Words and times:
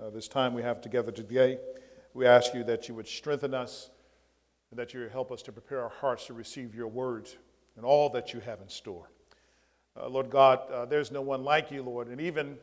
uh, 0.00 0.10
this 0.10 0.28
time 0.28 0.54
we 0.54 0.62
have 0.62 0.80
together 0.80 1.10
today. 1.10 1.58
We 2.14 2.26
ask 2.26 2.54
you 2.54 2.62
that 2.64 2.88
you 2.88 2.94
would 2.94 3.08
strengthen 3.08 3.52
us 3.52 3.90
and 4.70 4.78
that 4.78 4.94
you 4.94 5.00
would 5.00 5.10
help 5.10 5.32
us 5.32 5.42
to 5.42 5.52
prepare 5.52 5.82
our 5.82 5.88
hearts 5.88 6.26
to 6.26 6.34
receive 6.34 6.74
your 6.74 6.86
words 6.86 7.36
and 7.76 7.84
all 7.84 8.08
that 8.10 8.32
you 8.32 8.40
have 8.40 8.60
in 8.60 8.68
store. 8.68 9.10
Uh, 10.00 10.08
Lord 10.08 10.30
God, 10.30 10.60
uh, 10.70 10.84
there's 10.84 11.10
no 11.10 11.20
one 11.20 11.42
like 11.42 11.72
you, 11.72 11.82
Lord, 11.82 12.08
and 12.08 12.20
even 12.20 12.58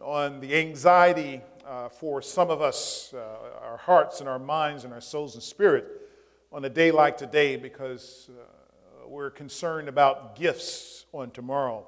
on 0.00 0.40
the 0.40 0.56
anxiety 0.56 1.42
uh, 1.66 1.88
for 1.88 2.22
some 2.22 2.50
of 2.50 2.62
us, 2.62 3.12
uh, 3.14 3.60
our 3.62 3.76
hearts 3.76 4.20
and 4.20 4.28
our 4.28 4.38
minds 4.38 4.84
and 4.84 4.92
our 4.92 5.00
souls 5.00 5.34
and 5.34 5.42
spirit, 5.42 5.86
on 6.50 6.64
a 6.64 6.70
day 6.70 6.90
like 6.90 7.18
today, 7.18 7.56
because 7.56 8.30
we're 9.06 9.30
concerned 9.30 9.88
about 9.88 10.36
gifts 10.36 11.04
on 11.12 11.30
tomorrow. 11.30 11.86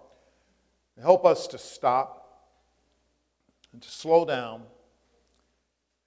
Help 1.00 1.24
us 1.24 1.46
to 1.46 1.58
stop 1.58 2.16
and 3.77 3.82
to 3.82 3.90
slow 3.90 4.24
down 4.24 4.62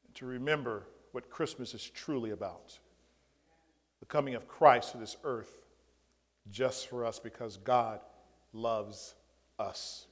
and 0.08 0.16
to 0.16 0.26
remember 0.26 0.88
what 1.12 1.30
Christmas 1.30 1.76
is 1.76 1.88
truly 1.88 2.32
about 2.32 2.80
the 4.00 4.08
coming 4.08 4.34
of 4.34 4.48
Christ 4.48 4.94
to 4.94 4.98
this 4.98 5.18
earth 5.24 5.60
just 6.50 6.88
for 6.88 7.06
us 7.06 7.20
because 7.20 7.58
God 7.58 8.00
loves 8.54 9.14
us. 9.60 10.08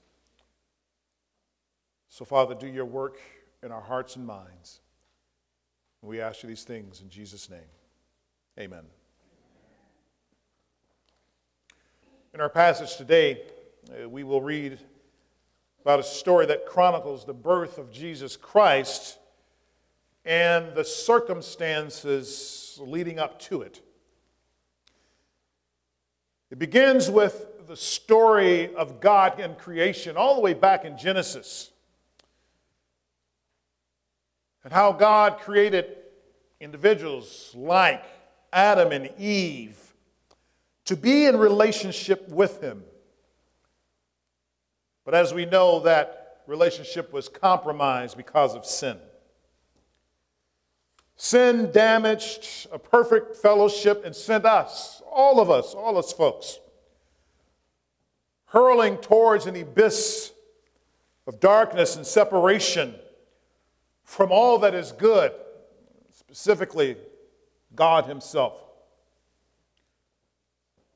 So, 2.09 2.25
Father, 2.25 2.53
do 2.53 2.67
your 2.67 2.85
work 2.85 3.17
in 3.63 3.71
our 3.71 3.81
hearts 3.81 4.17
and 4.17 4.27
minds. 4.27 4.79
We 6.03 6.21
ask 6.21 6.43
you 6.43 6.49
these 6.49 6.63
things 6.63 7.01
in 7.01 7.09
Jesus' 7.09 7.49
name. 7.49 7.71
Amen. 8.59 8.83
In 12.35 12.39
our 12.39 12.49
passage 12.49 12.97
today, 12.97 13.41
uh, 13.89 14.07
we 14.07 14.23
will 14.23 14.41
read 14.41 14.77
about 15.87 16.01
a 16.01 16.03
story 16.03 16.45
that 16.45 16.65
chronicles 16.65 17.23
the 17.23 17.33
birth 17.33 17.77
of 17.77 17.89
Jesus 17.89 18.35
Christ 18.35 19.17
and 20.25 20.75
the 20.75 20.83
circumstances 20.83 22.77
leading 22.81 23.19
up 23.19 23.39
to 23.43 23.61
it. 23.61 23.81
It 26.51 26.59
begins 26.59 27.09
with 27.09 27.65
the 27.69 27.77
story 27.77 28.75
of 28.75 28.99
God 28.99 29.39
and 29.39 29.57
creation, 29.57 30.17
all 30.17 30.35
the 30.35 30.41
way 30.41 30.53
back 30.53 30.83
in 30.83 30.97
Genesis, 30.97 31.71
and 34.65 34.73
how 34.73 34.91
God 34.91 35.39
created 35.39 35.85
individuals 36.59 37.53
like 37.55 38.03
Adam 38.51 38.91
and 38.91 39.09
Eve 39.17 39.93
to 40.83 40.97
be 40.97 41.27
in 41.27 41.37
relationship 41.37 42.27
with 42.27 42.59
Him. 42.59 42.83
But 45.07 45.15
as 45.15 45.33
we 45.33 45.45
know, 45.45 45.79
that 45.79 46.41
relationship 46.47 47.13
was 47.13 47.29
compromised 47.29 48.17
because 48.17 48.53
of 48.55 48.65
sin. 48.65 48.97
Sin 51.15 51.71
damaged 51.71 52.67
a 52.73 52.77
perfect 52.77 53.37
fellowship 53.37 54.03
and 54.03 54.13
sent 54.13 54.43
us, 54.43 55.01
all 55.09 55.39
of 55.39 55.49
us, 55.49 55.73
all 55.73 55.97
us 55.97 56.11
folks, 56.11 56.59
hurling 58.47 58.97
towards 58.97 59.45
an 59.45 59.55
abyss 59.55 60.33
of 61.25 61.39
darkness 61.39 61.95
and 61.95 62.05
separation 62.05 62.93
from 64.03 64.29
all 64.33 64.59
that 64.59 64.75
is 64.75 64.91
good, 64.91 65.31
specifically 66.11 66.97
God 67.73 68.07
Himself. 68.07 68.55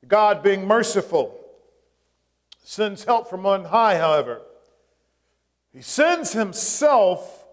God, 0.06 0.42
being 0.42 0.66
merciful, 0.66 1.41
sends 2.62 3.04
help 3.04 3.28
from 3.28 3.46
on 3.46 3.64
high, 3.64 3.98
however. 3.98 4.42
He 5.72 5.82
sends 5.82 6.32
Himself 6.32 7.46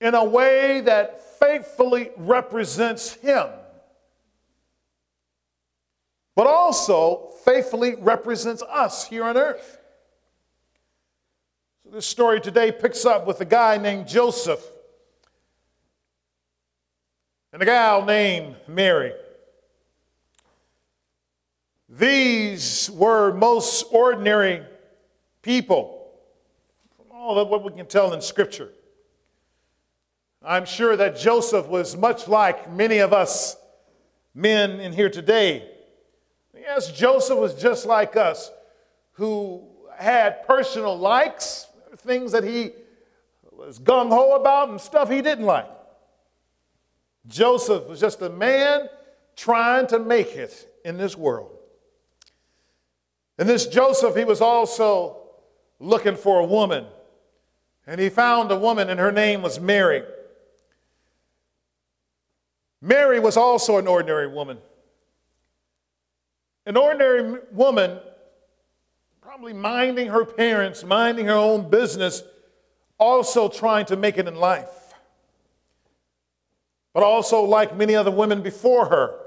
in 0.00 0.14
a 0.14 0.24
way 0.24 0.80
that 0.80 1.38
faithfully 1.38 2.10
represents 2.16 3.14
Him, 3.14 3.46
but 6.34 6.46
also 6.46 7.32
faithfully 7.44 7.96
represents 7.96 8.62
us 8.62 9.06
here 9.06 9.24
on 9.24 9.36
earth. 9.36 9.78
So, 11.84 11.90
this 11.90 12.06
story 12.06 12.40
today 12.40 12.72
picks 12.72 13.04
up 13.04 13.26
with 13.26 13.40
a 13.40 13.44
guy 13.44 13.76
named 13.76 14.08
Joseph 14.08 14.64
and 17.52 17.62
a 17.62 17.64
gal 17.64 18.04
named 18.04 18.56
Mary. 18.68 19.12
These 21.90 22.88
were 22.92 23.32
most 23.32 23.86
ordinary 23.90 24.62
people, 25.42 26.08
from 26.96 27.06
all 27.12 27.36
of 27.38 27.48
what 27.48 27.64
we 27.64 27.72
can 27.72 27.86
tell 27.86 28.12
in 28.12 28.20
Scripture. 28.20 28.68
I'm 30.42 30.64
sure 30.64 30.96
that 30.96 31.18
Joseph 31.18 31.66
was 31.66 31.96
much 31.96 32.28
like 32.28 32.72
many 32.72 32.98
of 32.98 33.12
us 33.12 33.56
men 34.34 34.78
in 34.78 34.92
here 34.92 35.10
today. 35.10 35.68
Yes, 36.54 36.92
Joseph 36.92 37.38
was 37.38 37.54
just 37.60 37.84
like 37.86 38.16
us, 38.16 38.52
who 39.12 39.62
had 39.96 40.46
personal 40.46 40.96
likes, 40.96 41.66
things 41.98 42.30
that 42.32 42.44
he 42.44 42.70
was 43.50 43.80
gung 43.80 44.10
ho 44.10 44.36
about, 44.36 44.68
and 44.68 44.80
stuff 44.80 45.10
he 45.10 45.22
didn't 45.22 45.44
like. 45.44 45.68
Joseph 47.26 47.88
was 47.88 47.98
just 47.98 48.22
a 48.22 48.30
man 48.30 48.88
trying 49.34 49.88
to 49.88 49.98
make 49.98 50.36
it 50.36 50.72
in 50.84 50.96
this 50.96 51.16
world. 51.16 51.59
And 53.40 53.48
this 53.48 53.66
Joseph, 53.66 54.14
he 54.16 54.24
was 54.24 54.42
also 54.42 55.16
looking 55.78 56.14
for 56.14 56.40
a 56.40 56.44
woman. 56.44 56.84
And 57.86 57.98
he 57.98 58.10
found 58.10 58.52
a 58.52 58.56
woman, 58.56 58.90
and 58.90 59.00
her 59.00 59.10
name 59.10 59.40
was 59.40 59.58
Mary. 59.58 60.02
Mary 62.82 63.18
was 63.18 63.38
also 63.38 63.78
an 63.78 63.86
ordinary 63.86 64.28
woman. 64.28 64.58
An 66.66 66.76
ordinary 66.76 67.40
woman, 67.50 67.98
probably 69.22 69.54
minding 69.54 70.08
her 70.08 70.26
parents, 70.26 70.84
minding 70.84 71.24
her 71.24 71.32
own 71.32 71.70
business, 71.70 72.22
also 72.98 73.48
trying 73.48 73.86
to 73.86 73.96
make 73.96 74.18
it 74.18 74.28
in 74.28 74.34
life. 74.34 74.92
But 76.92 77.04
also, 77.04 77.40
like 77.44 77.74
many 77.74 77.96
other 77.96 78.10
women 78.10 78.42
before 78.42 78.84
her, 78.90 79.18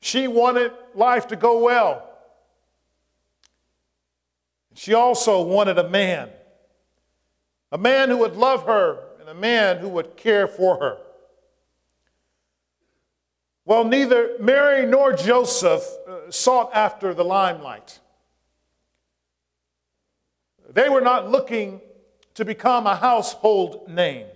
she 0.00 0.26
wanted 0.26 0.72
life 0.94 1.28
to 1.28 1.36
go 1.36 1.62
well. 1.62 2.08
She 4.74 4.94
also 4.94 5.42
wanted 5.42 5.78
a 5.78 5.88
man, 5.88 6.30
a 7.70 7.78
man 7.78 8.08
who 8.08 8.18
would 8.18 8.36
love 8.36 8.64
her 8.64 9.04
and 9.20 9.28
a 9.28 9.34
man 9.34 9.78
who 9.78 9.88
would 9.88 10.16
care 10.16 10.46
for 10.46 10.78
her. 10.78 10.98
Well, 13.64 13.84
neither 13.84 14.30
Mary 14.40 14.86
nor 14.86 15.12
Joseph 15.12 15.84
uh, 16.08 16.30
sought 16.30 16.70
after 16.74 17.14
the 17.14 17.24
limelight. 17.24 18.00
They 20.68 20.88
were 20.88 21.00
not 21.00 21.30
looking 21.30 21.80
to 22.34 22.44
become 22.44 22.86
a 22.86 22.96
household 22.96 23.88
name. 23.88 24.26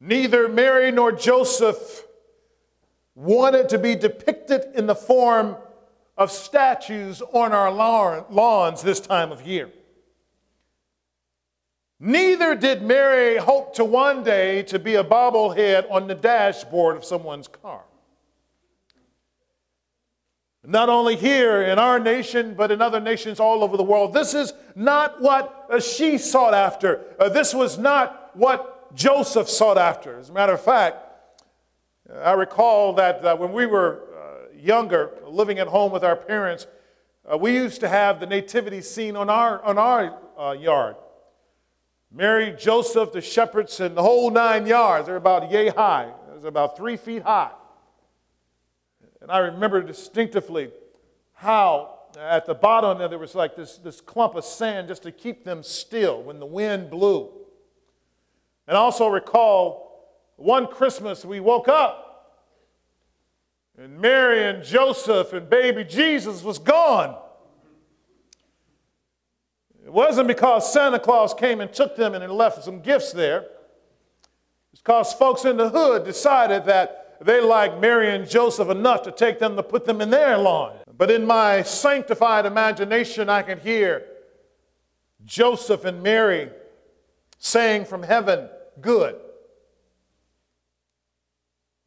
Neither 0.00 0.48
Mary 0.48 0.90
nor 0.90 1.12
Joseph 1.12 2.04
wanted 3.14 3.68
to 3.68 3.78
be 3.78 3.94
depicted 3.94 4.62
in 4.74 4.86
the 4.86 4.94
form 4.94 5.56
of 6.16 6.30
statues 6.30 7.22
on 7.32 7.52
our 7.52 7.70
lawns 7.70 8.82
this 8.82 9.00
time 9.00 9.32
of 9.32 9.42
year. 9.46 9.70
Neither 11.98 12.54
did 12.54 12.82
Mary 12.82 13.36
hope 13.36 13.74
to 13.74 13.84
one 13.84 14.24
day 14.24 14.62
to 14.64 14.78
be 14.78 14.94
a 14.94 15.04
bobblehead 15.04 15.90
on 15.90 16.06
the 16.06 16.14
dashboard 16.14 16.96
of 16.96 17.04
someone's 17.04 17.46
car. 17.46 17.82
Not 20.66 20.88
only 20.88 21.16
here 21.16 21.62
in 21.62 21.78
our 21.78 21.98
nation, 21.98 22.54
but 22.54 22.70
in 22.70 22.80
other 22.80 23.00
nations 23.00 23.38
all 23.38 23.62
over 23.62 23.76
the 23.76 23.82
world. 23.82 24.12
This 24.14 24.34
is 24.34 24.52
not 24.74 25.20
what 25.20 25.66
uh, 25.70 25.80
she 25.80 26.16
sought 26.18 26.54
after. 26.54 27.04
Uh, 27.18 27.28
this 27.28 27.54
was 27.54 27.78
not 27.78 28.30
what 28.34 28.94
Joseph 28.94 29.48
sought 29.48 29.78
after. 29.78 30.18
As 30.18 30.28
a 30.28 30.32
matter 30.32 30.52
of 30.52 30.62
fact, 30.62 30.96
I 32.22 32.32
recall 32.32 32.92
that 32.94 33.24
uh, 33.24 33.36
when 33.36 33.52
we 33.52 33.66
were 33.66 34.02
uh, 34.09 34.09
younger, 34.60 35.12
living 35.26 35.58
at 35.58 35.66
home 35.66 35.92
with 35.92 36.04
our 36.04 36.16
parents, 36.16 36.66
uh, 37.30 37.36
we 37.36 37.54
used 37.54 37.80
to 37.80 37.88
have 37.88 38.20
the 38.20 38.26
nativity 38.26 38.80
scene 38.80 39.16
on 39.16 39.30
our, 39.30 39.62
on 39.62 39.78
our 39.78 40.18
uh, 40.38 40.52
yard. 40.52 40.96
Mary, 42.12 42.54
Joseph, 42.58 43.12
the 43.12 43.20
shepherds, 43.20 43.78
and 43.80 43.96
the 43.96 44.02
whole 44.02 44.30
nine 44.30 44.66
yards. 44.66 45.06
They're 45.06 45.16
about 45.16 45.50
yay 45.50 45.68
high. 45.68 46.12
They're 46.40 46.48
about 46.48 46.76
three 46.76 46.96
feet 46.96 47.22
high. 47.22 47.52
And 49.20 49.30
I 49.30 49.38
remember 49.38 49.82
distinctively 49.82 50.70
how 51.34 51.98
at 52.18 52.46
the 52.46 52.54
bottom 52.54 52.98
there, 52.98 53.08
there 53.08 53.18
was 53.18 53.34
like 53.34 53.54
this, 53.54 53.76
this 53.78 54.00
clump 54.00 54.34
of 54.34 54.44
sand 54.44 54.88
just 54.88 55.02
to 55.04 55.12
keep 55.12 55.44
them 55.44 55.62
still 55.62 56.22
when 56.22 56.40
the 56.40 56.46
wind 56.46 56.90
blew. 56.90 57.30
And 58.66 58.76
also 58.76 59.08
recall 59.08 59.90
one 60.36 60.66
Christmas 60.66 61.24
we 61.24 61.38
woke 61.38 61.68
up 61.68 62.09
and 63.80 63.98
Mary 63.98 64.44
and 64.44 64.62
Joseph 64.62 65.32
and 65.32 65.48
baby 65.48 65.84
Jesus 65.84 66.42
was 66.42 66.58
gone. 66.58 67.16
It 69.82 69.90
wasn't 69.90 70.28
because 70.28 70.70
Santa 70.70 70.98
Claus 70.98 71.32
came 71.32 71.62
and 71.62 71.72
took 71.72 71.96
them 71.96 72.14
and 72.14 72.30
left 72.30 72.62
some 72.62 72.82
gifts 72.82 73.12
there. 73.12 73.46
It's 74.72 74.82
because 74.82 75.14
folks 75.14 75.46
in 75.46 75.56
the 75.56 75.70
hood 75.70 76.04
decided 76.04 76.66
that 76.66 77.16
they 77.22 77.40
liked 77.40 77.80
Mary 77.80 78.14
and 78.14 78.28
Joseph 78.28 78.68
enough 78.68 79.02
to 79.04 79.12
take 79.12 79.38
them 79.38 79.56
to 79.56 79.62
put 79.62 79.86
them 79.86 80.02
in 80.02 80.10
their 80.10 80.36
lawn. 80.36 80.76
But 80.98 81.10
in 81.10 81.26
my 81.26 81.62
sanctified 81.62 82.44
imagination, 82.44 83.30
I 83.30 83.40
can 83.40 83.58
hear 83.58 84.04
Joseph 85.24 85.86
and 85.86 86.02
Mary 86.02 86.50
saying 87.38 87.86
from 87.86 88.02
heaven, 88.02 88.50
Good. 88.82 89.16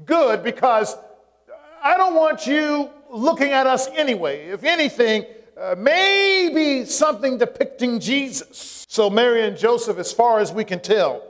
Good 0.03 0.43
because 0.43 0.95
I 1.85 1.97
don't 1.97 2.15
want 2.15 2.47
you 2.47 2.89
looking 3.09 3.49
at 3.49 3.67
us 3.67 3.89
anyway. 3.89 4.45
If 4.45 4.63
anything, 4.63 5.25
uh, 5.59 5.75
maybe 5.77 6.85
something 6.85 7.37
depicting 7.37 7.99
Jesus. 7.99 8.85
So, 8.87 9.09
Mary 9.09 9.45
and 9.45 9.57
Joseph, 9.57 9.97
as 9.97 10.13
far 10.13 10.39
as 10.39 10.53
we 10.53 10.63
can 10.63 10.79
tell, 10.79 11.21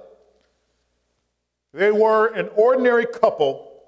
they 1.73 1.91
were 1.91 2.27
an 2.27 2.49
ordinary 2.55 3.07
couple 3.07 3.81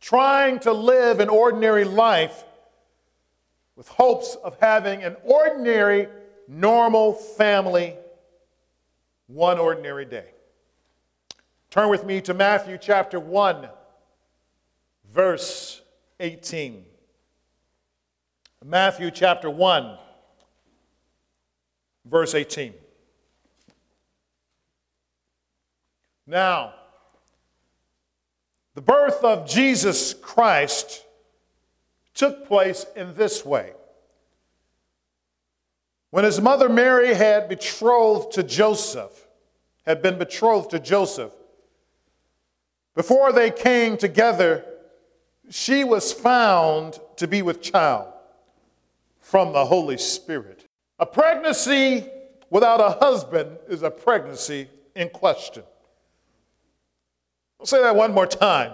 trying 0.00 0.60
to 0.60 0.72
live 0.72 1.18
an 1.18 1.28
ordinary 1.28 1.82
life 1.82 2.44
with 3.74 3.88
hopes 3.88 4.36
of 4.44 4.56
having 4.60 5.02
an 5.02 5.16
ordinary, 5.24 6.06
normal 6.46 7.14
family 7.14 7.96
one 9.26 9.58
ordinary 9.58 10.04
day. 10.04 10.26
Turn 11.68 11.88
with 11.88 12.04
me 12.04 12.20
to 12.22 12.32
Matthew 12.32 12.78
chapter 12.78 13.18
1, 13.18 13.68
verse 15.12 15.79
18. 16.20 16.84
Matthew 18.64 19.10
chapter 19.10 19.48
1, 19.48 19.96
verse 22.04 22.34
18. 22.34 22.74
Now, 26.26 26.74
the 28.74 28.82
birth 28.82 29.24
of 29.24 29.48
Jesus 29.48 30.14
Christ 30.14 31.04
took 32.14 32.46
place 32.46 32.84
in 32.94 33.14
this 33.14 33.44
way. 33.44 33.72
When 36.10 36.24
his 36.24 36.40
mother 36.40 36.68
Mary 36.68 37.14
had 37.14 37.48
betrothed 37.48 38.32
to 38.32 38.42
Joseph, 38.42 39.26
had 39.86 40.02
been 40.02 40.18
betrothed 40.18 40.70
to 40.70 40.78
Joseph, 40.78 41.32
before 42.94 43.32
they 43.32 43.50
came 43.50 43.96
together, 43.96 44.64
she 45.50 45.82
was 45.82 46.12
found 46.12 46.98
to 47.16 47.26
be 47.26 47.42
with 47.42 47.60
child 47.60 48.12
from 49.18 49.52
the 49.52 49.64
Holy 49.64 49.98
Spirit. 49.98 50.64
A 50.98 51.06
pregnancy 51.06 52.06
without 52.50 52.80
a 52.80 52.98
husband 53.04 53.58
is 53.68 53.82
a 53.82 53.90
pregnancy 53.90 54.68
in 54.94 55.08
question. 55.08 55.64
I'll 57.58 57.66
say 57.66 57.82
that 57.82 57.94
one 57.94 58.14
more 58.14 58.26
time. 58.26 58.72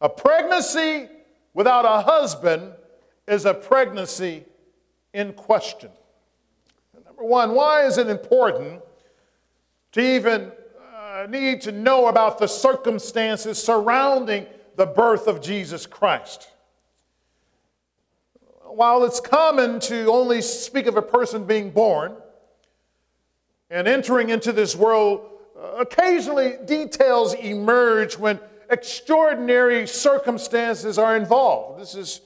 A 0.00 0.08
pregnancy 0.08 1.08
without 1.52 1.84
a 1.84 2.02
husband 2.02 2.72
is 3.26 3.44
a 3.44 3.52
pregnancy 3.52 4.44
in 5.12 5.32
question. 5.32 5.90
Number 7.04 7.24
one, 7.24 7.54
why 7.54 7.84
is 7.84 7.98
it 7.98 8.08
important 8.08 8.80
to 9.92 10.00
even 10.00 10.52
uh, 10.94 11.26
need 11.28 11.60
to 11.62 11.72
know 11.72 12.06
about 12.06 12.38
the 12.38 12.46
circumstances 12.46 13.62
surrounding 13.62 14.46
the 14.80 14.86
birth 14.86 15.26
of 15.26 15.42
Jesus 15.42 15.84
Christ? 15.84 16.48
While 18.64 19.04
it's 19.04 19.20
common 19.20 19.78
to 19.80 20.10
only 20.10 20.40
speak 20.40 20.86
of 20.86 20.96
a 20.96 21.02
person 21.02 21.44
being 21.44 21.68
born 21.68 22.16
and 23.68 23.86
entering 23.86 24.30
into 24.30 24.52
this 24.52 24.74
world, 24.74 25.28
uh, 25.54 25.72
occasionally 25.80 26.54
details 26.64 27.34
emerge 27.34 28.16
when 28.16 28.40
extraordinary 28.70 29.86
circumstances 29.86 30.96
are 30.96 31.14
involved. 31.14 31.78
This 31.78 31.94
is 31.94 32.22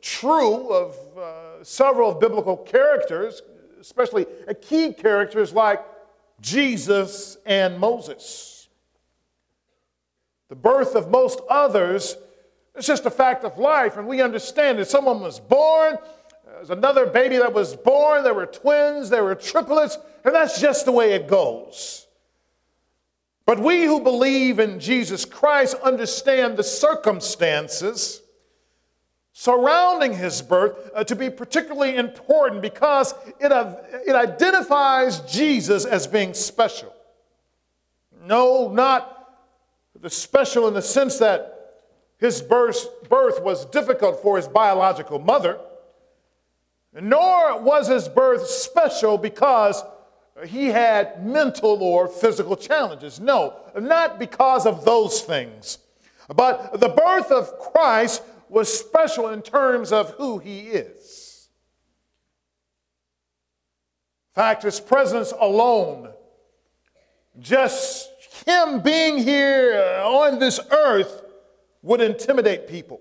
true 0.00 0.70
of 0.70 0.96
uh, 1.16 1.62
several 1.62 2.12
biblical 2.12 2.56
characters, 2.56 3.40
especially 3.80 4.26
key 4.62 4.92
characters 4.92 5.52
like 5.52 5.84
Jesus 6.40 7.36
and 7.46 7.78
Moses. 7.78 8.47
The 10.48 10.56
birth 10.56 10.94
of 10.94 11.10
most 11.10 11.40
others 11.48 12.16
is 12.74 12.86
just 12.86 13.06
a 13.06 13.10
fact 13.10 13.44
of 13.44 13.58
life, 13.58 13.96
and 13.96 14.06
we 14.06 14.22
understand 14.22 14.78
that 14.78 14.88
someone 14.88 15.20
was 15.20 15.40
born, 15.40 15.98
there's 16.46 16.70
another 16.70 17.06
baby 17.06 17.36
that 17.36 17.52
was 17.52 17.76
born, 17.76 18.24
there 18.24 18.34
were 18.34 18.46
twins, 18.46 19.10
there 19.10 19.24
were 19.24 19.34
triplets, 19.34 19.98
and 20.24 20.34
that's 20.34 20.60
just 20.60 20.86
the 20.86 20.92
way 20.92 21.12
it 21.12 21.28
goes. 21.28 22.06
But 23.46 23.60
we 23.60 23.84
who 23.84 24.00
believe 24.00 24.58
in 24.58 24.80
Jesus 24.80 25.24
Christ 25.24 25.76
understand 25.82 26.56
the 26.56 26.62
circumstances 26.62 28.22
surrounding 29.32 30.12
his 30.12 30.42
birth 30.42 30.90
uh, 30.94 31.04
to 31.04 31.14
be 31.14 31.30
particularly 31.30 31.96
important 31.96 32.60
because 32.60 33.14
it, 33.38 33.52
uh, 33.52 33.76
it 34.04 34.16
identifies 34.16 35.20
Jesus 35.20 35.84
as 35.84 36.08
being 36.08 36.34
special. 36.34 36.92
No, 38.24 38.68
not 38.68 39.17
the 40.00 40.10
special 40.10 40.68
in 40.68 40.74
the 40.74 40.82
sense 40.82 41.18
that 41.18 41.54
his 42.18 42.42
birth, 42.42 43.08
birth 43.08 43.42
was 43.42 43.64
difficult 43.66 44.22
for 44.22 44.36
his 44.36 44.48
biological 44.48 45.18
mother, 45.18 45.58
nor 46.92 47.60
was 47.60 47.88
his 47.88 48.08
birth 48.08 48.46
special 48.46 49.18
because 49.18 49.82
he 50.46 50.66
had 50.66 51.26
mental 51.26 51.82
or 51.82 52.08
physical 52.08 52.56
challenges. 52.56 53.20
No, 53.20 53.56
not 53.78 54.18
because 54.18 54.66
of 54.66 54.84
those 54.84 55.22
things. 55.22 55.78
But 56.28 56.80
the 56.80 56.88
birth 56.88 57.30
of 57.30 57.58
Christ 57.58 58.22
was 58.48 58.72
special 58.72 59.28
in 59.28 59.42
terms 59.42 59.92
of 59.92 60.10
who 60.12 60.38
he 60.38 60.60
is. 60.60 61.48
In 64.30 64.42
fact, 64.42 64.62
his 64.62 64.78
presence 64.78 65.32
alone, 65.38 66.10
just 67.40 68.10
him 68.48 68.80
being 68.80 69.18
here 69.18 70.00
on 70.04 70.38
this 70.38 70.58
earth, 70.70 71.22
would 71.82 72.00
intimidate 72.00 72.66
people. 72.66 73.00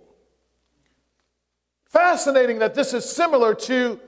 Fascinating 1.85 2.59
that 2.59 2.75
this 2.75 2.93
is 2.93 3.09
similar 3.09 3.55
to 3.55 3.99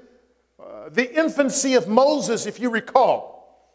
uh, 0.59 0.89
the 0.89 1.17
infancy 1.17 1.73
of 1.73 1.87
Moses, 1.87 2.45
if 2.45 2.59
you 2.59 2.69
recall. 2.69 3.73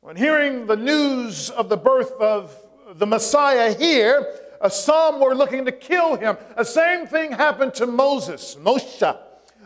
When 0.00 0.16
hearing 0.16 0.66
the 0.66 0.76
news 0.76 1.48
of 1.50 1.68
the 1.68 1.76
birth 1.76 2.12
of 2.20 2.54
the 2.94 3.06
Messiah 3.06 3.72
here, 3.72 4.26
some 4.68 5.20
were 5.20 5.34
looking 5.34 5.64
to 5.64 5.72
kill 5.72 6.16
him. 6.16 6.36
The 6.56 6.64
same 6.64 7.06
thing 7.06 7.32
happened 7.32 7.74
to 7.74 7.86
Moses, 7.86 8.56
Moshe. 8.60 9.18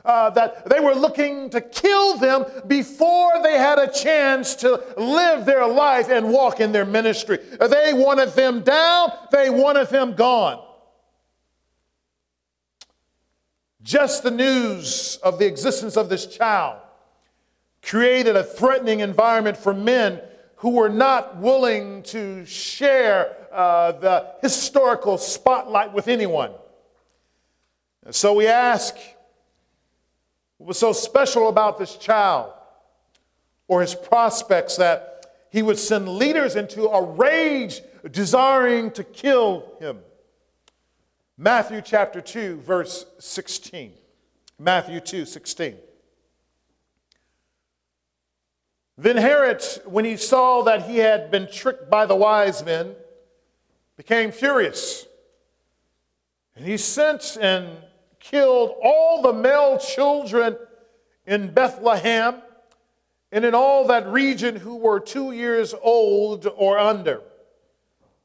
Uh, 0.09 0.31
that 0.31 0.67
they 0.71 0.81
were 0.81 0.95
looking 0.95 1.51
to 1.51 1.61
kill 1.61 2.17
them 2.17 2.43
before 2.67 3.31
they 3.43 3.59
had 3.59 3.79
a 3.79 3.93
chance 3.93 4.55
to 4.55 4.83
live 4.97 5.45
their 5.45 5.67
life 5.67 6.09
and 6.09 6.33
walk 6.33 6.61
in 6.61 6.73
their 6.73 6.87
ministry. 6.87 7.37
They 7.37 7.93
wanted 7.93 8.31
them 8.31 8.63
down, 8.63 9.13
they 9.31 9.51
wanted 9.51 9.89
them 9.89 10.15
gone. 10.15 10.65
Just 13.83 14.23
the 14.23 14.31
news 14.31 15.19
of 15.23 15.39
the 15.39 15.45
existence 15.45 15.95
of 15.99 16.09
this 16.09 16.25
child 16.25 16.81
created 17.83 18.35
a 18.35 18.45
threatening 18.45 19.01
environment 19.01 19.59
for 19.59 19.75
men 19.75 20.23
who 20.57 20.71
were 20.71 20.89
not 20.89 21.37
willing 21.37 22.03
to 22.05 22.47
share 22.47 23.37
uh, 23.53 23.93
the 23.93 24.27
historical 24.41 25.19
spotlight 25.19 25.93
with 25.93 26.09
anyone. 26.09 26.53
So 28.11 28.33
we 28.33 28.47
ask, 28.47 28.97
what 30.59 30.69
was 30.69 30.79
so 30.79 30.93
special 30.93 31.49
about 31.49 31.79
this 31.79 31.97
child 31.97 32.53
or 33.69 33.81
his 33.81 33.95
prospects 33.95 34.77
that 34.77 35.27
he 35.51 35.63
would 35.63 35.79
send 35.79 36.09
leaders 36.09 36.57
into 36.57 36.89
a 36.89 37.03
rage 37.03 37.81
desiring 38.11 38.91
to 38.93 39.05
kill 39.05 39.77
him? 39.81 40.01
Matthew 41.37 41.81
chapter 41.81 42.21
2, 42.21 42.61
verse 42.61 43.07
16. 43.21 43.93
Matthew 44.59 44.99
2, 44.99 45.25
16. 45.25 45.77
Then 48.97 49.17
Herod, 49.17 49.63
when 49.85 50.05
he 50.05 50.17
saw 50.17 50.63
that 50.63 50.87
he 50.91 50.97
had 50.97 51.31
been 51.31 51.49
tricked 51.51 51.89
by 51.89 52.05
the 52.05 52.17
wise 52.17 52.65
men, 52.65 52.97
became 53.97 54.33
furious. 54.33 55.07
And 56.57 56.67
he 56.67 56.77
sent 56.77 57.39
and 57.41 57.69
killed 58.21 58.75
all 58.83 59.23
the 59.23 59.33
male 59.33 59.79
children 59.79 60.57
in 61.27 61.53
Bethlehem 61.53 62.43
and 63.31 63.45
in 63.45 63.55
all 63.55 63.87
that 63.87 64.07
region 64.09 64.57
who 64.57 64.77
were 64.77 65.01
two 65.01 65.33
years 65.33 65.75
old 65.83 66.47
or 66.57 66.79
under, 66.79 67.21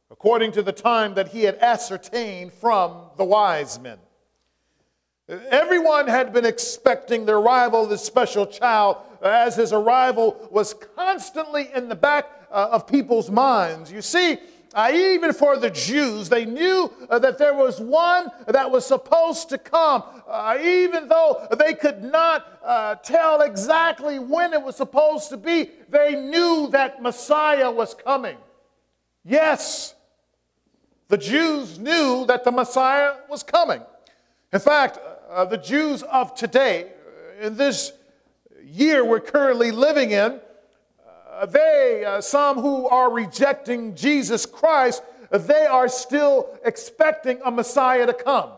according 0.10 0.52
to 0.54 0.62
the 0.62 0.72
time 0.72 1.14
that 1.16 1.30
he 1.30 1.44
had 1.44 1.56
ascertained 1.58 2.54
from 2.54 3.10
the 3.18 3.26
wise 3.26 3.80
men. 3.80 3.98
Everyone 5.28 6.08
had 6.08 6.34
been 6.34 6.46
expecting 6.46 7.26
the 7.26 7.34
arrival 7.34 7.84
of 7.84 7.90
this 7.90 8.04
special 8.04 8.46
child, 8.46 8.98
as 9.22 9.56
his 9.56 9.72
arrival 9.72 10.48
was 10.52 10.74
constantly 10.96 11.70
in 11.74 11.88
the 11.88 11.96
back 11.96 12.30
uh, 12.52 12.70
of 12.72 12.88
people's 12.88 13.32
minds. 13.32 13.92
You 13.92 14.02
see, 14.02 14.38
uh, 14.74 14.92
even 14.94 15.34
for 15.34 15.58
the 15.58 15.70
Jews, 15.70 16.30
they 16.30 16.46
knew 16.46 16.92
uh, 17.10 17.20
that 17.20 17.38
there 17.38 17.53
was 17.53 17.80
one 17.80 18.32
that 18.48 18.72
was 18.72 18.86
supposed 18.86 19.50
to 19.50 19.58
come, 19.58 20.03
uh, 20.27 20.58
even 20.62 21.08
though 21.08 21.48
they 21.58 21.75
could 21.75 22.03
not 22.03 22.60
uh, 22.63 22.96
tell 22.96 23.42
exactly 23.42 24.18
when 24.18 24.53
it 24.53 24.62
was 24.62 24.75
supposed 24.75 25.30
to 25.30 25.38
be. 25.38 25.70
They 25.89 26.15
knew 26.15 26.70
that 26.72 27.01
Messiah 27.01 27.70
was 27.70 27.94
coming. 27.94 28.38
Yes, 29.24 29.94
the 31.08 31.18
Jews 31.18 31.77
knew 31.77 32.25
that 32.25 32.44
the 32.44 32.51
Messiah 32.51 33.15
was 33.30 33.44
coming. 33.44 33.82
In 34.51 34.60
fact, 34.60 35.00
uh, 35.30 35.46
the 35.46 35.58
Jews 35.58 36.01
of 36.03 36.34
today, 36.34 36.88
uh, 37.42 37.46
in 37.48 37.58
this 37.58 37.94
year 38.63 39.06
we're 39.06 39.20
currently 39.20 39.72
living 39.72 40.12
in, 40.12 40.39
they, 41.46 42.04
uh, 42.06 42.22
some 42.22 42.60
who 42.60 42.88
are 42.88 43.12
rejecting 43.12 43.96
Jesus 43.96 44.46
Christ, 44.46 45.04
they 45.32 45.66
are 45.66 45.88
still 45.88 46.58
expecting 46.63 47.40
a 47.44 47.52
Messiah 47.52 48.06
to 48.06 48.13
come. 48.13 48.52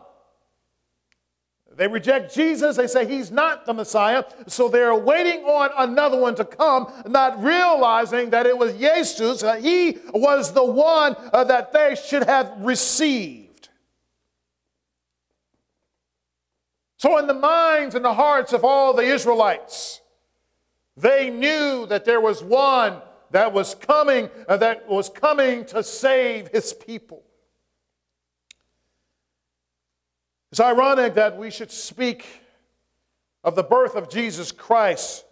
They 1.76 1.88
reject 1.88 2.34
Jesus. 2.34 2.76
They 2.76 2.86
say 2.86 3.06
he's 3.06 3.30
not 3.30 3.66
the 3.66 3.74
Messiah. 3.74 4.24
So 4.46 4.68
they're 4.68 4.94
waiting 4.94 5.44
on 5.44 5.70
another 5.76 6.18
one 6.18 6.34
to 6.36 6.44
come, 6.44 6.90
not 7.06 7.42
realizing 7.42 8.30
that 8.30 8.46
it 8.46 8.56
was 8.56 8.72
Jesus. 8.74 9.42
Uh, 9.42 9.56
he 9.56 9.98
was 10.14 10.52
the 10.52 10.64
one 10.64 11.16
uh, 11.32 11.44
that 11.44 11.72
they 11.72 11.94
should 11.94 12.24
have 12.24 12.50
received. 12.60 13.68
So, 16.98 17.18
in 17.18 17.26
the 17.26 17.34
minds 17.34 17.94
and 17.94 18.02
the 18.02 18.14
hearts 18.14 18.54
of 18.54 18.64
all 18.64 18.94
the 18.94 19.02
Israelites, 19.02 20.00
they 20.96 21.30
knew 21.30 21.86
that 21.86 22.04
there 22.04 22.20
was 22.20 22.42
one 22.42 23.02
that 23.30 23.52
was 23.52 23.74
coming, 23.74 24.30
uh, 24.48 24.56
that 24.56 24.88
was 24.88 25.08
coming 25.08 25.64
to 25.66 25.82
save 25.82 26.48
his 26.48 26.72
people. 26.72 27.22
It's 30.50 30.60
ironic 30.60 31.14
that 31.14 31.36
we 31.36 31.50
should 31.50 31.70
speak 31.70 32.24
of 33.44 33.54
the 33.56 33.62
birth 33.62 33.94
of 33.94 34.08
Jesus 34.08 34.52
Christ 34.52 35.24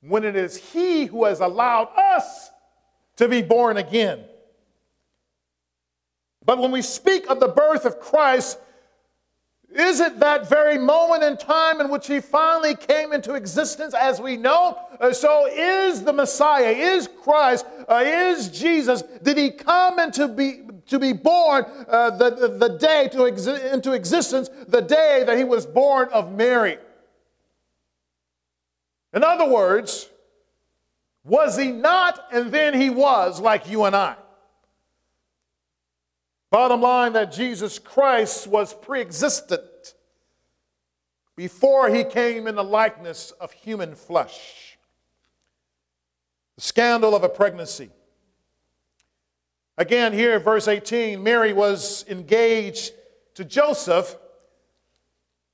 when 0.00 0.24
it 0.24 0.36
is 0.36 0.56
He 0.56 1.06
who 1.06 1.24
has 1.24 1.40
allowed 1.40 1.88
us 1.96 2.50
to 3.16 3.28
be 3.28 3.42
born 3.42 3.76
again. 3.76 4.24
But 6.44 6.58
when 6.58 6.70
we 6.70 6.82
speak 6.82 7.26
of 7.28 7.40
the 7.40 7.48
birth 7.48 7.84
of 7.84 7.98
Christ, 7.98 8.58
is 9.74 10.00
it 10.00 10.20
that 10.20 10.48
very 10.48 10.78
moment 10.78 11.22
in 11.22 11.36
time 11.36 11.80
in 11.80 11.90
which 11.90 12.06
he 12.06 12.20
finally 12.20 12.74
came 12.74 13.12
into 13.12 13.34
existence 13.34 13.94
as 13.94 14.20
we 14.20 14.36
know? 14.36 14.78
Uh, 15.00 15.12
so 15.12 15.46
is 15.46 16.02
the 16.02 16.12
Messiah, 16.12 16.70
is 16.70 17.08
Christ, 17.22 17.66
uh, 17.88 18.02
is 18.04 18.48
Jesus, 18.48 19.02
did 19.22 19.36
he 19.36 19.50
come 19.50 19.98
into 19.98 20.28
be, 20.28 20.62
to 20.86 20.98
be 20.98 21.12
born 21.12 21.64
uh, 21.88 22.10
the, 22.10 22.30
the, 22.30 22.48
the, 22.48 22.78
day 22.78 23.08
to 23.12 23.18
exi- 23.18 23.72
into 23.72 23.92
existence, 23.92 24.48
the 24.68 24.80
day 24.80 25.24
that 25.26 25.36
he 25.36 25.44
was 25.44 25.66
born 25.66 26.08
of 26.12 26.32
Mary? 26.32 26.78
In 29.12 29.24
other 29.24 29.48
words, 29.48 30.08
was 31.24 31.58
he 31.58 31.72
not 31.72 32.24
and 32.32 32.52
then 32.52 32.72
he 32.72 32.88
was 32.88 33.40
like 33.40 33.68
you 33.68 33.84
and 33.84 33.96
I? 33.96 34.16
Bottom 36.56 36.80
line 36.80 37.12
that 37.12 37.32
Jesus 37.32 37.78
Christ 37.78 38.46
was 38.46 38.72
pre 38.72 39.02
existent 39.02 39.92
before 41.36 41.90
he 41.90 42.02
came 42.02 42.46
in 42.46 42.54
the 42.54 42.64
likeness 42.64 43.30
of 43.32 43.52
human 43.52 43.94
flesh. 43.94 44.78
The 46.54 46.62
scandal 46.62 47.14
of 47.14 47.24
a 47.24 47.28
pregnancy. 47.28 47.90
Again, 49.76 50.14
here, 50.14 50.38
verse 50.40 50.66
18 50.66 51.22
Mary 51.22 51.52
was 51.52 52.06
engaged 52.08 52.92
to 53.34 53.44
Joseph, 53.44 54.16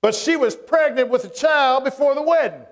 but 0.02 0.14
she 0.14 0.36
was 0.36 0.54
pregnant 0.54 1.08
with 1.08 1.24
a 1.24 1.30
child 1.30 1.82
before 1.82 2.14
the 2.14 2.22
wedding. 2.22 2.62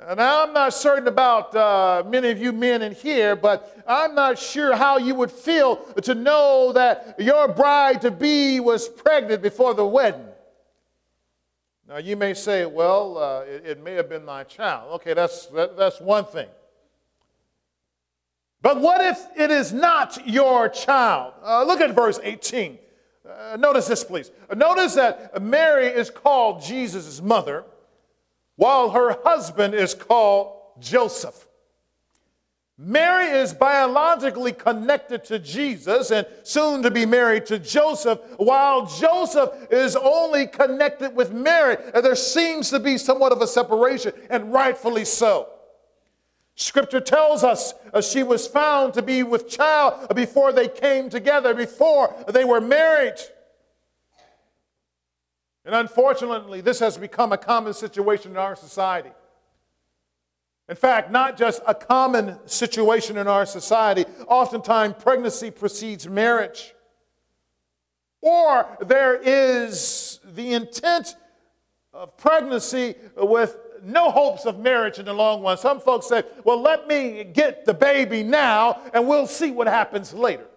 Now, 0.00 0.44
I'm 0.44 0.54
not 0.54 0.72
certain 0.72 1.08
about 1.08 1.54
uh, 1.54 2.02
many 2.06 2.30
of 2.30 2.38
you 2.38 2.52
men 2.52 2.80
in 2.80 2.92
here, 2.92 3.36
but 3.36 3.82
I'm 3.86 4.14
not 4.14 4.38
sure 4.38 4.74
how 4.74 4.96
you 4.96 5.14
would 5.14 5.30
feel 5.30 5.76
to 5.76 6.14
know 6.14 6.72
that 6.72 7.16
your 7.18 7.48
bride 7.48 8.00
to 8.02 8.10
be 8.10 8.60
was 8.60 8.88
pregnant 8.88 9.42
before 9.42 9.74
the 9.74 9.84
wedding. 9.84 10.26
Now, 11.86 11.98
you 11.98 12.16
may 12.16 12.32
say, 12.32 12.64
well, 12.64 13.18
uh, 13.18 13.40
it, 13.42 13.66
it, 13.66 13.82
may 13.82 13.94
have 13.94 14.08
been 14.08 14.24
my 14.24 14.44
child. 14.44 14.94
Okay, 14.94 15.12
that's, 15.12 15.46
that, 15.46 15.76
that's 15.76 16.00
one 16.00 16.24
thing. 16.24 16.48
But 18.62 18.80
what 18.80 19.04
if 19.04 19.18
it 19.36 19.50
is 19.50 19.72
not 19.72 20.26
your 20.26 20.68
child? 20.68 21.34
Uh, 21.42 21.64
look 21.64 21.80
at 21.80 21.94
verse 21.94 22.18
18. 22.22 22.78
Uh, 23.28 23.56
notice 23.58 23.86
this, 23.86 24.04
please. 24.04 24.30
Notice 24.54 24.94
that 24.94 25.42
Mary 25.42 25.86
is 25.88 26.10
called 26.10 26.62
Jesus' 26.62 27.20
mother 27.20 27.64
while 28.60 28.90
her 28.90 29.16
husband 29.24 29.74
is 29.74 29.94
called 29.94 30.54
Joseph. 30.78 31.48
Mary 32.76 33.24
is 33.24 33.54
biologically 33.54 34.52
connected 34.52 35.24
to 35.24 35.38
Jesus 35.38 36.10
and 36.10 36.26
soon 36.42 36.82
to 36.82 36.90
be 36.90 37.06
married 37.06 37.46
to 37.46 37.58
Joseph, 37.58 38.20
while 38.36 38.84
Joseph 38.84 39.48
is 39.70 39.96
only 39.96 40.46
connected 40.46 41.16
with 41.16 41.32
Mary. 41.32 41.78
And 41.94 42.04
there 42.04 42.14
seems 42.14 42.68
to 42.68 42.78
be 42.78 42.98
somewhat 42.98 43.32
of 43.32 43.40
a 43.40 43.46
separation, 43.46 44.12
and 44.28 44.52
rightfully 44.52 45.06
so. 45.06 45.48
Scripture 46.54 47.00
tells 47.00 47.42
us 47.42 47.72
uh, 47.94 48.02
she 48.02 48.22
was 48.22 48.46
found 48.46 48.92
to 48.92 49.00
be 49.00 49.22
with 49.22 49.48
child 49.48 50.14
before 50.14 50.52
they 50.52 50.68
came 50.68 51.08
together, 51.08 51.54
before 51.54 52.14
they 52.28 52.44
were 52.44 52.60
married. 52.60 53.16
And 55.70 55.76
unfortunately, 55.76 56.62
this 56.62 56.80
has 56.80 56.98
become 56.98 57.32
a 57.32 57.38
common 57.38 57.74
situation 57.74 58.32
in 58.32 58.36
our 58.36 58.56
society. 58.56 59.12
In 60.68 60.74
fact, 60.74 61.12
not 61.12 61.36
just 61.36 61.62
a 61.64 61.76
common 61.76 62.40
situation 62.44 63.16
in 63.16 63.28
our 63.28 63.46
society, 63.46 64.04
oftentimes 64.26 64.96
pregnancy 64.98 65.48
precedes 65.52 66.08
marriage. 66.08 66.74
Or 68.20 68.78
there 68.80 69.20
is 69.22 70.18
the 70.24 70.54
intent 70.54 71.14
of 71.92 72.16
pregnancy 72.16 72.96
with 73.16 73.56
no 73.84 74.10
hopes 74.10 74.46
of 74.46 74.58
marriage 74.58 74.98
in 74.98 75.04
the 75.04 75.12
long 75.12 75.40
run. 75.40 75.56
Some 75.56 75.78
folks 75.78 76.08
say, 76.08 76.24
well, 76.42 76.60
let 76.60 76.88
me 76.88 77.22
get 77.22 77.64
the 77.64 77.74
baby 77.74 78.24
now 78.24 78.80
and 78.92 79.06
we'll 79.06 79.28
see 79.28 79.52
what 79.52 79.68
happens 79.68 80.12
later. 80.12 80.48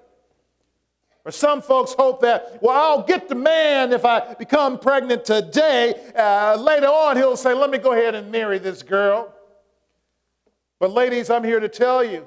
Or 1.26 1.32
some 1.32 1.62
folks 1.62 1.94
hope 1.94 2.22
that, 2.22 2.60
well, 2.62 2.76
I'll 2.76 3.04
get 3.04 3.30
the 3.30 3.36
man 3.36 3.94
if 3.94 4.04
I 4.04 4.34
become 4.34 4.78
pregnant 4.78 5.24
today. 5.24 6.12
Uh, 6.14 6.58
later 6.58 6.88
on, 6.88 7.16
he'll 7.16 7.38
say, 7.38 7.54
let 7.54 7.70
me 7.70 7.78
go 7.78 7.94
ahead 7.94 8.14
and 8.14 8.30
marry 8.30 8.60
this 8.60 8.84
girl. 8.84 9.34
But, 10.80 10.92
ladies, 10.92 11.30
I'm 11.30 11.46
here 11.46 11.62
to 11.62 11.70
tell 11.70 12.04
you 12.04 12.26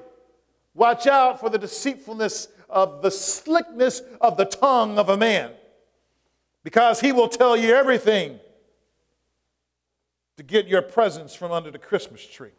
watch 0.73 1.05
out 1.05 1.39
for 1.39 1.49
the 1.49 1.57
deceitfulness 1.57 2.47
of 2.69 3.01
the 3.01 3.11
slickness 3.11 4.01
of 4.19 4.35
the 4.35 4.45
tongue 4.45 4.97
of 4.97 5.09
a 5.09 5.17
man, 5.17 5.51
because 6.63 6.99
he 6.99 7.11
will 7.11 7.29
tell 7.29 7.55
you 7.55 7.75
everything 7.75 8.39
to 10.37 10.43
get 10.43 10.67
your 10.67 10.81
presents 10.81 11.33
from 11.33 11.51
under 11.51 11.71
the 11.71 11.79
Christmas 11.79 12.25
tree. 12.25 12.51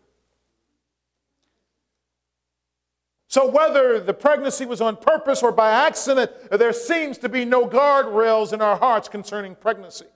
So, 3.31 3.47
whether 3.47 4.01
the 4.01 4.15
pregnancy 4.15 4.65
was 4.65 4.81
on 4.81 4.97
purpose 4.97 5.43
or 5.43 5.53
by 5.53 5.71
accident, 5.87 6.33
there 6.51 6.73
seems 6.73 7.19
to 7.19 7.29
be 7.29 7.45
no 7.45 7.69
guardrails 7.69 8.55
in 8.55 8.63
our 8.63 8.77
hearts 8.77 9.07
concerning 9.07 9.55
pregnancy. 9.55 10.07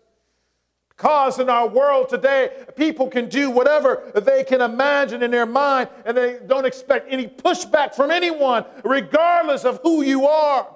Because 0.88 1.38
in 1.38 1.50
our 1.50 1.68
world 1.68 2.08
today, 2.08 2.50
people 2.74 3.08
can 3.08 3.28
do 3.28 3.50
whatever 3.50 4.10
they 4.14 4.44
can 4.44 4.62
imagine 4.62 5.22
in 5.22 5.30
their 5.30 5.44
mind, 5.44 5.90
and 6.06 6.16
they 6.16 6.38
don't 6.46 6.64
expect 6.64 7.12
any 7.12 7.26
pushback 7.26 7.94
from 7.94 8.10
anyone, 8.10 8.64
regardless 8.82 9.64
of 9.64 9.80
who 9.82 10.00
you 10.00 10.26
are. 10.26 10.66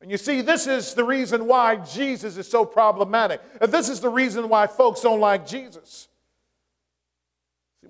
And 0.00 0.12
you 0.12 0.16
see, 0.16 0.42
this 0.42 0.68
is 0.68 0.94
the 0.94 1.04
reason 1.04 1.46
why 1.46 1.76
Jesus 1.76 2.36
is 2.36 2.48
so 2.48 2.64
problematic. 2.64 3.40
And 3.60 3.72
this 3.72 3.88
is 3.88 4.00
the 4.00 4.08
reason 4.08 4.48
why 4.48 4.68
folks 4.68 5.00
don't 5.00 5.20
like 5.20 5.44
Jesus. 5.44 6.08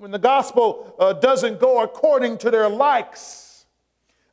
When 0.02 0.10
the 0.10 0.18
gospel 0.18 0.96
uh, 0.98 1.12
doesn't 1.12 1.60
go 1.60 1.80
according 1.80 2.38
to 2.38 2.50
their 2.50 2.68
likes, 2.68 3.66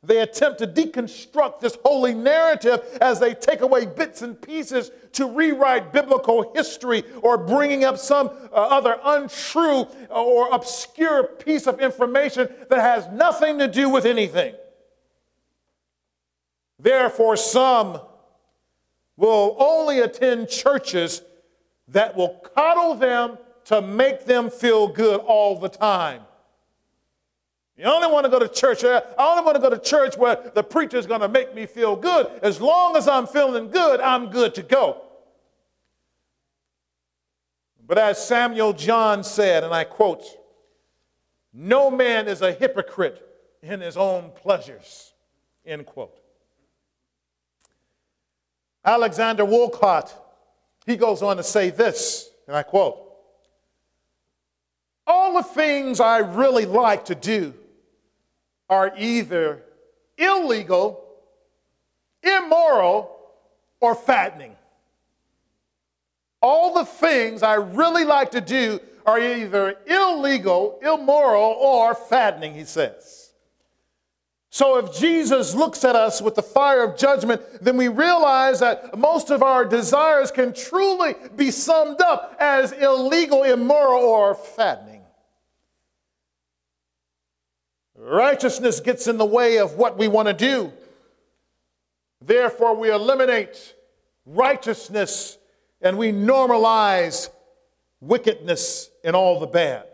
they 0.02 0.18
attempt 0.18 0.58
to 0.58 0.66
deconstruct 0.66 1.60
this 1.60 1.78
holy 1.84 2.12
narrative 2.12 2.80
as 3.00 3.20
they 3.20 3.34
take 3.34 3.60
away 3.60 3.86
bits 3.86 4.22
and 4.22 4.42
pieces 4.42 4.90
to 5.12 5.26
rewrite 5.26 5.92
biblical 5.92 6.52
history 6.56 7.04
or 7.22 7.38
bringing 7.38 7.84
up 7.84 7.98
some 7.98 8.30
uh, 8.50 8.56
other 8.56 8.98
untrue 9.04 9.86
or 10.10 10.48
obscure 10.52 11.22
piece 11.22 11.68
of 11.68 11.78
information 11.78 12.48
that 12.68 12.80
has 12.80 13.06
nothing 13.12 13.56
to 13.60 13.68
do 13.68 13.88
with 13.88 14.06
anything. 14.06 14.56
Therefore, 16.80 17.36
some 17.36 18.00
will 19.16 19.54
only 19.60 20.00
attend 20.00 20.48
churches 20.48 21.22
that 21.86 22.16
will 22.16 22.42
coddle 22.56 22.96
them 22.96 23.38
to 23.70 23.80
make 23.80 24.24
them 24.24 24.50
feel 24.50 24.88
good 24.88 25.20
all 25.20 25.56
the 25.56 25.68
time. 25.68 26.22
You 27.76 27.84
only 27.84 28.08
want 28.08 28.24
to 28.24 28.28
go 28.28 28.40
to 28.40 28.48
church. 28.48 28.82
I 28.82 29.00
only 29.16 29.44
want 29.44 29.54
to 29.54 29.60
go 29.60 29.70
to 29.70 29.78
church 29.78 30.16
where 30.16 30.50
the 30.52 30.64
preacher 30.64 30.96
is 30.96 31.06
going 31.06 31.20
to 31.20 31.28
make 31.28 31.54
me 31.54 31.66
feel 31.66 31.94
good. 31.94 32.26
As 32.42 32.60
long 32.60 32.96
as 32.96 33.06
I'm 33.06 33.28
feeling 33.28 33.70
good, 33.70 34.00
I'm 34.00 34.28
good 34.28 34.56
to 34.56 34.64
go. 34.64 35.02
But 37.86 37.96
as 37.96 38.26
Samuel 38.26 38.72
Johnson 38.72 39.22
said, 39.32 39.62
and 39.62 39.72
I 39.72 39.84
quote, 39.84 40.24
no 41.54 41.92
man 41.92 42.26
is 42.26 42.42
a 42.42 42.52
hypocrite 42.52 43.24
in 43.62 43.80
his 43.80 43.96
own 43.96 44.32
pleasures, 44.34 45.12
end 45.64 45.86
quote. 45.86 46.18
Alexander 48.84 49.44
Woollcott, 49.44 50.12
he 50.86 50.96
goes 50.96 51.22
on 51.22 51.36
to 51.36 51.44
say 51.44 51.70
this, 51.70 52.30
and 52.48 52.56
I 52.56 52.64
quote, 52.64 53.09
all 55.10 55.34
the 55.34 55.42
things 55.42 55.98
I 55.98 56.18
really 56.18 56.66
like 56.66 57.06
to 57.06 57.16
do 57.16 57.52
are 58.68 58.92
either 58.96 59.64
illegal, 60.16 61.04
immoral, 62.22 63.18
or 63.80 63.96
fattening. 63.96 64.54
All 66.40 66.74
the 66.74 66.84
things 66.84 67.42
I 67.42 67.54
really 67.54 68.04
like 68.04 68.30
to 68.30 68.40
do 68.40 68.78
are 69.04 69.18
either 69.18 69.76
illegal, 69.86 70.78
immoral, 70.80 71.56
or 71.58 71.94
fattening, 71.94 72.54
he 72.54 72.64
says. 72.64 73.32
So 74.50 74.78
if 74.78 74.96
Jesus 74.96 75.54
looks 75.54 75.84
at 75.84 75.96
us 75.96 76.22
with 76.22 76.34
the 76.34 76.42
fire 76.42 76.84
of 76.84 76.96
judgment, 76.96 77.42
then 77.60 77.76
we 77.76 77.88
realize 77.88 78.60
that 78.60 78.96
most 78.98 79.30
of 79.30 79.42
our 79.42 79.64
desires 79.64 80.30
can 80.30 80.52
truly 80.52 81.14
be 81.36 81.50
summed 81.50 82.00
up 82.00 82.36
as 82.38 82.72
illegal, 82.72 83.42
immoral, 83.44 84.02
or 84.02 84.34
fattening. 84.34 84.89
Righteousness 88.00 88.80
gets 88.80 89.06
in 89.08 89.18
the 89.18 89.26
way 89.26 89.58
of 89.58 89.74
what 89.74 89.98
we 89.98 90.08
want 90.08 90.26
to 90.28 90.32
do. 90.34 90.72
Therefore, 92.24 92.74
we 92.74 92.90
eliminate 92.90 93.74
righteousness 94.24 95.36
and 95.82 95.98
we 95.98 96.10
normalize 96.10 97.28
wickedness 98.00 98.90
and 99.04 99.14
all 99.14 99.38
the 99.38 99.46
bad. 99.46 99.84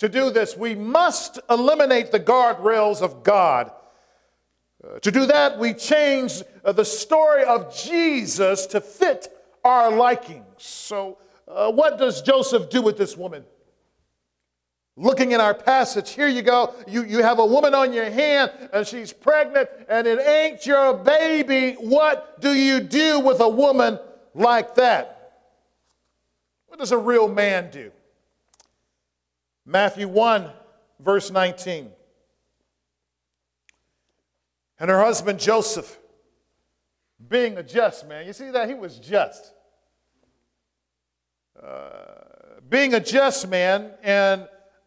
To 0.00 0.08
do 0.10 0.30
this, 0.30 0.54
we 0.54 0.74
must 0.74 1.38
eliminate 1.48 2.12
the 2.12 2.20
guardrails 2.20 3.00
of 3.00 3.22
God. 3.22 3.70
Uh, 4.84 4.98
to 4.98 5.10
do 5.10 5.24
that, 5.24 5.58
we 5.58 5.72
change 5.72 6.42
uh, 6.62 6.72
the 6.72 6.84
story 6.84 7.44
of 7.44 7.74
Jesus 7.74 8.66
to 8.66 8.82
fit 8.82 9.28
our 9.64 9.90
likings. 9.90 10.44
So, 10.58 11.16
uh, 11.48 11.72
what 11.72 11.96
does 11.96 12.20
Joseph 12.20 12.68
do 12.68 12.82
with 12.82 12.98
this 12.98 13.16
woman? 13.16 13.44
Looking 14.98 15.32
in 15.32 15.42
our 15.42 15.52
passage, 15.52 16.12
here 16.12 16.26
you 16.26 16.40
go. 16.40 16.74
You, 16.88 17.04
you 17.04 17.22
have 17.22 17.38
a 17.38 17.44
woman 17.44 17.74
on 17.74 17.92
your 17.92 18.10
hand 18.10 18.50
and 18.72 18.86
she's 18.86 19.12
pregnant 19.12 19.68
and 19.90 20.06
it 20.06 20.18
ain't 20.18 20.64
your 20.64 20.94
baby. 20.94 21.72
What 21.74 22.40
do 22.40 22.54
you 22.54 22.80
do 22.80 23.20
with 23.20 23.40
a 23.40 23.48
woman 23.48 23.98
like 24.34 24.74
that? 24.76 25.42
What 26.66 26.78
does 26.78 26.92
a 26.92 26.98
real 26.98 27.28
man 27.28 27.70
do? 27.70 27.92
Matthew 29.66 30.08
1, 30.08 30.50
verse 31.00 31.30
19. 31.30 31.90
And 34.78 34.90
her 34.90 35.02
husband 35.02 35.38
Joseph, 35.38 35.98
being 37.28 37.58
a 37.58 37.62
just 37.62 38.08
man, 38.08 38.26
you 38.26 38.32
see 38.32 38.50
that? 38.50 38.66
He 38.68 38.74
was 38.74 38.98
just. 38.98 39.52
Uh, 41.62 42.60
being 42.68 42.94
a 42.94 43.00
just 43.00 43.48
man 43.48 43.92
and 44.02 44.48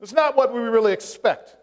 It's 0.00 0.12
not 0.12 0.36
what 0.36 0.52
we 0.52 0.60
really 0.60 0.92
expect. 0.92 1.56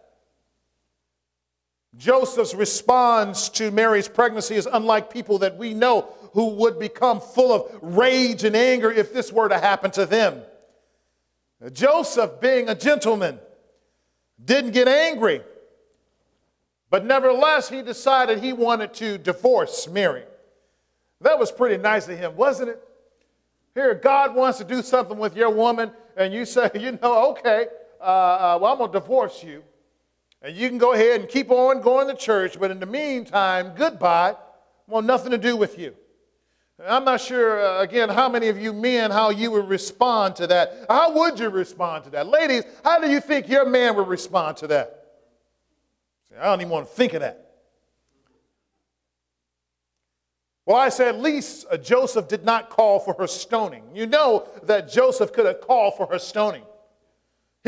Joseph's 1.96 2.54
response 2.54 3.48
to 3.50 3.70
Mary's 3.70 4.08
pregnancy 4.08 4.54
is 4.54 4.68
unlike 4.70 5.12
people 5.12 5.38
that 5.38 5.56
we 5.56 5.74
know 5.74 6.08
who 6.32 6.50
would 6.50 6.78
become 6.78 7.20
full 7.20 7.52
of 7.52 7.78
rage 7.82 8.44
and 8.44 8.54
anger 8.54 8.90
if 8.90 9.12
this 9.12 9.32
were 9.32 9.48
to 9.48 9.58
happen 9.58 9.90
to 9.92 10.06
them. 10.06 10.42
Joseph, 11.72 12.40
being 12.40 12.68
a 12.68 12.74
gentleman, 12.74 13.40
didn't 14.44 14.70
get 14.70 14.86
angry, 14.86 15.42
but 16.90 17.04
nevertheless, 17.04 17.68
he 17.68 17.82
decided 17.82 18.38
he 18.38 18.52
wanted 18.52 18.94
to 18.94 19.18
divorce 19.18 19.88
Mary. 19.88 20.22
That 21.20 21.38
was 21.38 21.50
pretty 21.50 21.76
nice 21.76 22.08
of 22.08 22.16
him, 22.16 22.36
wasn't 22.36 22.70
it? 22.70 22.82
Here, 23.74 23.94
God 23.94 24.36
wants 24.36 24.58
to 24.58 24.64
do 24.64 24.82
something 24.82 25.18
with 25.18 25.36
your 25.36 25.50
woman, 25.50 25.90
and 26.16 26.32
you 26.32 26.44
say, 26.44 26.70
you 26.78 26.98
know, 27.02 27.30
okay, 27.30 27.66
uh, 28.00 28.04
uh, 28.04 28.58
well, 28.60 28.72
I'm 28.72 28.78
going 28.78 28.92
to 28.92 28.98
divorce 28.98 29.42
you. 29.42 29.62
And 30.40 30.54
you 30.54 30.68
can 30.68 30.78
go 30.78 30.92
ahead 30.92 31.20
and 31.20 31.28
keep 31.28 31.50
on 31.50 31.80
going 31.80 32.06
to 32.08 32.14
church, 32.14 32.58
but 32.60 32.70
in 32.70 32.78
the 32.78 32.86
meantime, 32.86 33.72
goodbye. 33.74 34.36
Want 34.86 35.06
nothing 35.06 35.32
to 35.32 35.38
do 35.38 35.56
with 35.56 35.78
you. 35.78 35.94
I'm 36.86 37.04
not 37.04 37.20
sure, 37.20 37.60
uh, 37.60 37.82
again, 37.82 38.08
how 38.08 38.28
many 38.28 38.48
of 38.48 38.56
you 38.56 38.72
men, 38.72 39.10
how 39.10 39.30
you 39.30 39.50
would 39.50 39.68
respond 39.68 40.36
to 40.36 40.46
that. 40.46 40.86
How 40.88 41.12
would 41.12 41.40
you 41.40 41.48
respond 41.48 42.04
to 42.04 42.10
that? 42.10 42.28
Ladies, 42.28 42.62
how 42.84 43.00
do 43.00 43.10
you 43.10 43.20
think 43.20 43.48
your 43.48 43.68
man 43.68 43.96
would 43.96 44.06
respond 44.06 44.58
to 44.58 44.68
that? 44.68 44.94
I 46.38 46.44
don't 46.44 46.60
even 46.60 46.70
want 46.70 46.88
to 46.88 46.94
think 46.94 47.14
of 47.14 47.20
that. 47.20 47.48
Well, 50.66 50.76
I 50.76 50.90
said, 50.90 51.08
at 51.08 51.20
least 51.20 51.66
uh, 51.70 51.78
Joseph 51.78 52.28
did 52.28 52.44
not 52.44 52.70
call 52.70 53.00
for 53.00 53.14
her 53.18 53.26
stoning. 53.26 53.84
You 53.94 54.06
know 54.06 54.46
that 54.64 54.88
Joseph 54.88 55.32
could 55.32 55.46
have 55.46 55.62
called 55.62 55.96
for 55.96 56.06
her 56.06 56.18
stoning. 56.18 56.62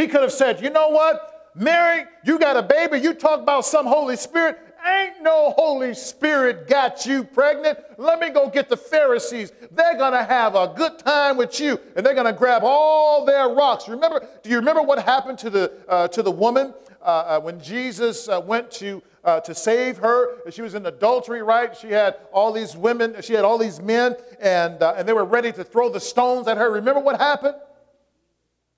He 0.01 0.09
could 0.09 0.23
have 0.23 0.33
said, 0.33 0.63
you 0.63 0.71
know 0.71 0.89
what? 0.89 1.51
Mary, 1.55 2.05
you 2.25 2.39
got 2.39 2.57
a 2.57 2.63
baby. 2.63 2.99
You 3.01 3.13
talk 3.13 3.41
about 3.41 3.67
some 3.67 3.85
Holy 3.85 4.17
Spirit. 4.17 4.59
Ain't 4.87 5.21
no 5.21 5.51
Holy 5.51 5.93
Spirit 5.93 6.67
got 6.67 7.05
you 7.05 7.23
pregnant. 7.23 7.79
Let 7.99 8.19
me 8.19 8.31
go 8.31 8.49
get 8.49 8.71
the 8.71 8.79
Pharisees. 8.79 9.53
They're 9.71 9.99
going 9.99 10.15
to 10.15 10.25
have 10.25 10.55
a 10.55 10.73
good 10.75 10.99
time 11.01 11.37
with 11.37 11.61
you 11.61 11.79
and 11.95 12.07
they're 12.07 12.15
going 12.15 12.25
to 12.25 12.33
grab 12.33 12.63
all 12.65 13.27
their 13.27 13.51
rocks. 13.51 13.91
Remember, 13.91 14.27
do 14.43 14.49
you 14.49 14.57
remember 14.57 14.81
what 14.81 15.05
happened 15.05 15.39
to 15.41 15.51
the, 15.51 15.71
uh, 15.87 16.09
to 16.09 16.23
the 16.23 16.31
woman 16.31 16.73
uh, 17.03 17.05
uh, 17.05 17.41
when 17.41 17.61
Jesus 17.61 18.27
uh, 18.27 18.41
went 18.41 18.71
to, 18.71 19.03
uh, 19.23 19.41
to 19.41 19.55
save 19.55 19.99
her? 19.99 20.51
She 20.51 20.63
was 20.63 20.75
in 20.75 20.87
adultery, 20.87 21.43
right? 21.43 21.77
She 21.77 21.91
had 21.91 22.17
all 22.33 22.55
these 22.55 22.75
women, 22.75 23.17
she 23.21 23.35
had 23.35 23.45
all 23.45 23.59
these 23.59 23.83
men, 23.83 24.17
and, 24.41 24.83
uh, 24.83 24.95
and 24.97 25.07
they 25.07 25.13
were 25.13 25.27
ready 25.27 25.53
to 25.53 25.63
throw 25.63 25.91
the 25.91 26.01
stones 26.01 26.49
at 26.49 26.57
her. 26.57 26.71
Remember 26.71 27.01
what 27.01 27.21
happened? 27.21 27.57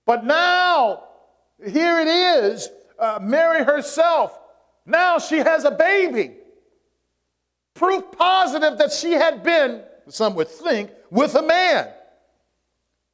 But 0.05 0.25
now, 0.25 1.05
here 1.67 2.01
it 2.01 2.09
is 2.09 2.69
uh, 2.99 3.19
Mary 3.21 3.65
herself. 3.65 4.39
Now 4.87 5.19
she 5.19 5.39
has 5.39 5.65
a 5.65 5.71
baby. 5.71 6.33
Proof 7.75 8.05
positive 8.13 8.79
that 8.79 8.93
she 8.93 9.13
had 9.13 9.43
been, 9.43 9.83
some 10.09 10.35
would 10.35 10.49
think, 10.49 10.91
with 11.11 11.35
a 11.35 11.43
man. 11.43 11.89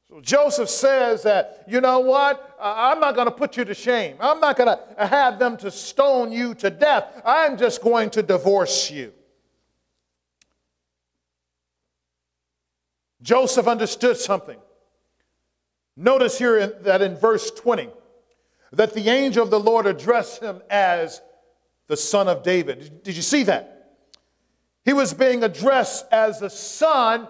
So 0.09 0.19
Joseph 0.21 0.69
says 0.69 1.23
that, 1.23 1.63
you 1.67 1.81
know 1.81 1.99
what? 1.99 2.57
I'm 2.59 2.99
not 2.99 3.15
going 3.15 3.27
to 3.27 3.31
put 3.31 3.55
you 3.57 3.65
to 3.65 3.73
shame. 3.73 4.15
I'm 4.19 4.39
not 4.39 4.57
going 4.57 4.75
to 4.75 5.05
have 5.05 5.37
them 5.37 5.55
to 5.57 5.69
stone 5.69 6.31
you 6.31 6.55
to 6.55 6.69
death. 6.69 7.21
I'm 7.23 7.57
just 7.57 7.81
going 7.81 8.09
to 8.11 8.23
divorce 8.23 8.89
you. 8.89 9.13
Joseph 13.21 13.67
understood 13.67 14.17
something. 14.17 14.57
Notice 15.95 16.37
here 16.37 16.65
that 16.65 17.01
in 17.01 17.15
verse 17.15 17.51
20, 17.51 17.89
that 18.73 18.93
the 18.93 19.09
angel 19.09 19.43
of 19.43 19.49
the 19.49 19.59
Lord 19.59 19.85
addressed 19.85 20.41
him 20.41 20.61
as 20.69 21.21
the 21.87 21.97
son 21.97 22.27
of 22.27 22.43
David. 22.43 23.03
Did 23.03 23.15
you 23.15 23.21
see 23.21 23.43
that? 23.43 23.97
He 24.85 24.93
was 24.93 25.13
being 25.13 25.43
addressed 25.43 26.05
as 26.11 26.39
the 26.39 26.49
son, 26.49 27.27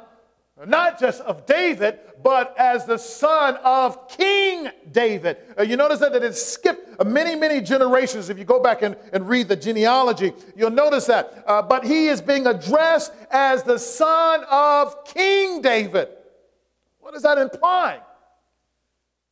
not 0.66 1.00
just 1.00 1.22
of 1.22 1.46
David, 1.46 2.00
but 2.22 2.54
as 2.58 2.86
the 2.86 2.98
son 2.98 3.56
of 3.64 4.10
King 4.10 4.70
David. 4.92 5.38
Uh, 5.58 5.64
you 5.64 5.78
notice 5.78 6.00
that, 6.00 6.14
it 6.16 6.36
skipped 6.36 7.04
many, 7.06 7.36
many 7.36 7.62
generations. 7.62 8.30
If 8.30 8.38
you 8.38 8.46
go 8.46 8.62
back 8.62 8.82
and, 8.82 8.98
and 9.14 9.28
read 9.28 9.48
the 9.48 9.56
genealogy, 9.56 10.34
you'll 10.56 10.70
notice 10.70 11.06
that. 11.06 11.44
Uh, 11.48 11.62
but 11.62 11.86
he 11.86 12.08
is 12.08 12.22
being 12.22 12.46
addressed 12.46 13.14
as 13.32 13.64
the 13.64 13.78
son 13.78 14.44
of 14.50 15.06
King 15.06 15.62
David. 15.62 16.10
What 17.00 17.16
is 17.16 17.22
that 17.24 17.38
implying? 17.38 18.02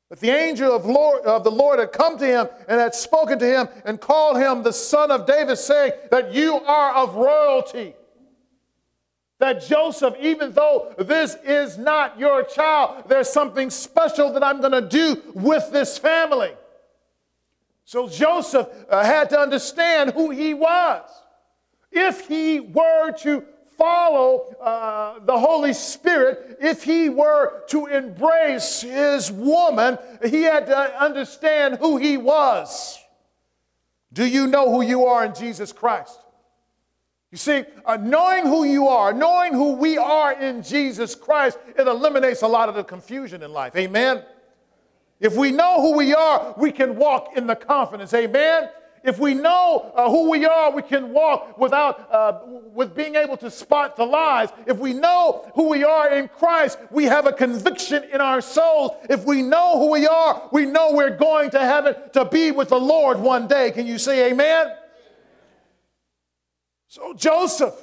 That 0.10 0.22
the 0.22 0.30
angel 0.30 0.74
of, 0.74 0.86
Lord, 0.86 1.24
of 1.24 1.44
the 1.44 1.52
Lord 1.52 1.80
had 1.80 1.92
come 1.92 2.18
to 2.18 2.26
him 2.26 2.48
and 2.70 2.80
had 2.80 2.96
spoken 2.96 3.40
to 3.40 3.46
him 3.46 3.68
and 3.84 4.00
called 4.00 4.38
him 4.38 4.64
the 4.64 4.72
son 4.72 5.12
of 5.12 5.26
David, 5.26 5.58
saying 5.58 5.92
that 6.12 6.34
you 6.34 6.56
are 6.56 6.94
of 6.96 7.16
royalty. 7.16 7.94
That 9.40 9.62
Joseph, 9.68 10.16
even 10.20 10.54
though 10.54 10.96
this 10.98 11.36
is 11.44 11.78
not 11.78 12.18
your 12.18 12.44
child, 12.44 13.04
there's 13.08 13.30
something 13.30 13.70
special 13.70 14.32
that 14.34 14.44
I'm 14.44 14.62
going 14.62 14.72
to 14.72 14.82
do 14.82 15.22
with 15.34 15.72
this 15.72 15.98
family. 15.98 16.54
So 17.84 18.08
Joseph 18.08 18.68
uh, 18.90 19.04
had 19.04 19.30
to 19.32 19.40
understand 19.40 20.12
who 20.12 20.30
he 20.30 20.54
was. 20.54 21.08
If 21.92 22.28
he 22.28 22.60
were 22.60 23.12
to 23.20 23.46
follow 23.78 24.56
uh, 24.62 25.20
the 25.20 25.38
Holy 25.38 25.74
Spirit, 25.74 26.58
if 26.60 26.84
he 26.84 27.10
were 27.10 27.64
to 27.68 27.86
embrace 27.86 28.82
his 28.82 29.32
woman, 29.32 29.98
he 30.26 30.44
had 30.44 30.66
to 30.66 31.02
understand 31.02 31.78
who 31.78 31.98
he 31.98 32.18
was. 32.18 32.98
Do 34.12 34.26
you 34.26 34.48
know 34.48 34.72
who 34.72 34.82
you 34.82 35.06
are 35.06 35.26
in 35.26 35.36
Jesus 35.36 35.72
Christ? 35.72 36.20
You 37.32 37.38
see, 37.38 37.66
uh, 37.86 37.98
knowing 37.98 38.46
who 38.46 38.64
you 38.64 38.88
are, 38.88 39.14
knowing 39.14 39.54
who 39.54 39.74
we 39.74 39.98
are 39.98 40.34
in 40.34 40.64
Jesus 40.64 41.14
Christ, 41.14 41.60
it 41.78 41.88
eliminates 41.88 42.42
a 42.42 42.48
lot 42.48 42.70
of 42.70 42.76
the 42.76 42.84
confusion 42.84 43.44
in 43.44 43.52
life. 43.52 43.76
Amen. 43.76 44.24
If 45.20 45.36
we 45.36 45.52
know 45.52 45.82
who 45.82 45.98
we 45.98 46.14
are, 46.14 46.56
we 46.58 46.72
can 46.72 46.96
walk 46.96 47.36
in 47.36 47.48
the 47.48 47.56
confidence. 47.56 48.14
Amen. 48.14 48.70
If 49.08 49.20
we 49.20 49.34
know 49.34 49.90
uh, 49.96 50.10
who 50.10 50.30
we 50.30 50.46
are, 50.46 50.70
we 50.70 50.82
can 50.82 51.14
walk 51.14 51.58
without 51.58 52.12
uh, 52.12 52.40
with 52.74 52.94
being 52.94 53.16
able 53.16 53.38
to 53.38 53.50
spot 53.50 53.96
the 53.96 54.04
lies. 54.04 54.50
If 54.66 54.80
we 54.80 54.92
know 54.92 55.50
who 55.56 55.70
we 55.70 55.86
are 55.86 56.14
in 56.14 56.28
Christ, 56.28 56.78
we 56.92 57.06
have 57.06 57.26
a 57.26 57.32
conviction 57.32 58.04
in 58.12 58.20
our 58.20 58.42
souls. 58.42 58.92
If 59.10 59.24
we 59.24 59.44
know 59.44 59.80
who 59.80 59.92
we 59.92 60.06
are, 60.06 60.50
we 60.52 60.66
know 60.66 60.92
we're 60.92 61.16
going 61.16 61.52
to 61.52 61.60
heaven 61.60 61.96
to 62.12 62.26
be 62.26 62.52
with 62.52 62.68
the 62.68 62.80
Lord 62.80 63.18
one 63.18 63.48
day. 63.48 63.72
Can 63.72 63.88
you 63.88 63.98
say 63.98 64.30
amen? 64.30 64.76
So 66.90 67.14
Joseph 67.14 67.76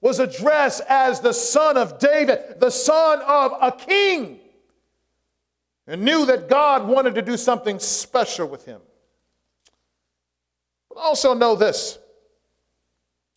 was 0.00 0.20
addressed 0.20 0.82
as 0.88 1.18
the 1.18 1.32
son 1.32 1.76
of 1.76 1.98
David, 1.98 2.60
the 2.60 2.70
son 2.70 3.20
of 3.26 3.52
a 3.60 3.72
king, 3.72 4.38
and 5.88 6.04
knew 6.04 6.24
that 6.26 6.48
God 6.48 6.86
wanted 6.86 7.16
to 7.16 7.22
do 7.22 7.36
something 7.36 7.80
special 7.80 8.46
with 8.46 8.64
him. 8.64 8.80
Also 10.96 11.34
know 11.34 11.54
this 11.54 11.98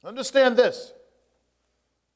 understand 0.03 0.55
this. 0.55 0.93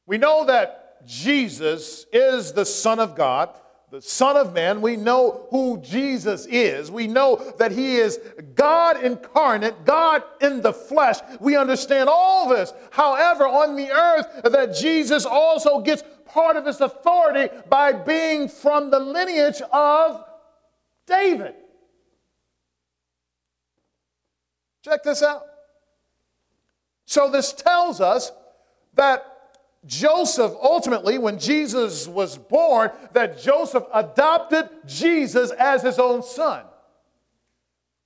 We 0.05 0.19
know 0.19 0.45
that 0.45 1.05
Jesus 1.07 2.05
is 2.13 2.53
the 2.53 2.65
Son 2.65 2.99
of 2.99 3.15
God 3.15 3.49
the 3.91 4.01
Son 4.01 4.37
of 4.37 4.53
Man. 4.53 4.81
We 4.81 4.95
know 4.95 5.47
who 5.49 5.81
Jesus 5.81 6.45
is. 6.45 6.91
We 6.91 7.07
know 7.07 7.53
that 7.57 7.71
He 7.71 7.95
is 7.95 8.19
God 8.55 9.03
incarnate, 9.03 9.85
God 9.85 10.23
in 10.41 10.61
the 10.61 10.73
flesh. 10.73 11.17
We 11.39 11.55
understand 11.55 12.07
all 12.09 12.49
this. 12.49 12.71
However, 12.91 13.47
on 13.47 13.75
the 13.75 13.89
earth, 13.91 14.51
that 14.51 14.75
Jesus 14.75 15.25
also 15.25 15.81
gets 15.81 16.03
part 16.25 16.55
of 16.55 16.65
His 16.65 16.81
authority 16.81 17.53
by 17.67 17.93
being 17.93 18.47
from 18.47 18.91
the 18.91 18.99
lineage 18.99 19.61
of 19.73 20.23
David. 21.07 21.55
Check 24.81 25.03
this 25.03 25.21
out. 25.21 25.43
So, 27.05 27.29
this 27.29 27.53
tells 27.53 28.01
us 28.01 28.31
that 28.93 29.25
Joseph, 29.85 30.53
ultimately, 30.61 31.17
when 31.17 31.39
Jesus 31.39 32.07
was 32.07 32.37
born, 32.37 32.91
that 33.13 33.41
Joseph 33.41 33.85
adopted 33.93 34.69
Jesus 34.85 35.51
as 35.51 35.81
his 35.81 35.97
own 35.97 36.21
son. 36.21 36.65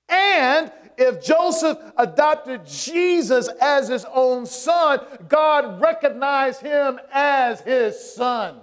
And 0.08 0.70
if 0.96 1.24
Joseph 1.24 1.78
adopted 1.96 2.64
Jesus 2.66 3.48
as 3.60 3.88
his 3.88 4.06
own 4.12 4.46
son, 4.46 5.00
God 5.28 5.80
recognized 5.80 6.60
him 6.60 7.00
as 7.12 7.60
his 7.62 7.98
son. 8.14 8.60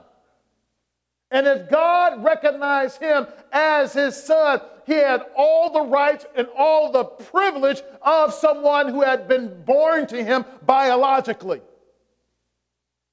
And 1.29 1.47
if 1.47 1.69
God 1.69 2.23
recognized 2.23 3.01
him 3.01 3.27
as 3.51 3.93
his 3.93 4.21
son, 4.21 4.61
he 4.91 4.97
had 4.97 5.25
all 5.37 5.71
the 5.71 5.81
rights 5.81 6.25
and 6.35 6.47
all 6.57 6.91
the 6.91 7.05
privilege 7.05 7.81
of 8.01 8.33
someone 8.33 8.89
who 8.89 9.01
had 9.01 9.27
been 9.27 9.63
born 9.63 10.05
to 10.07 10.23
him 10.23 10.43
biologically. 10.65 11.61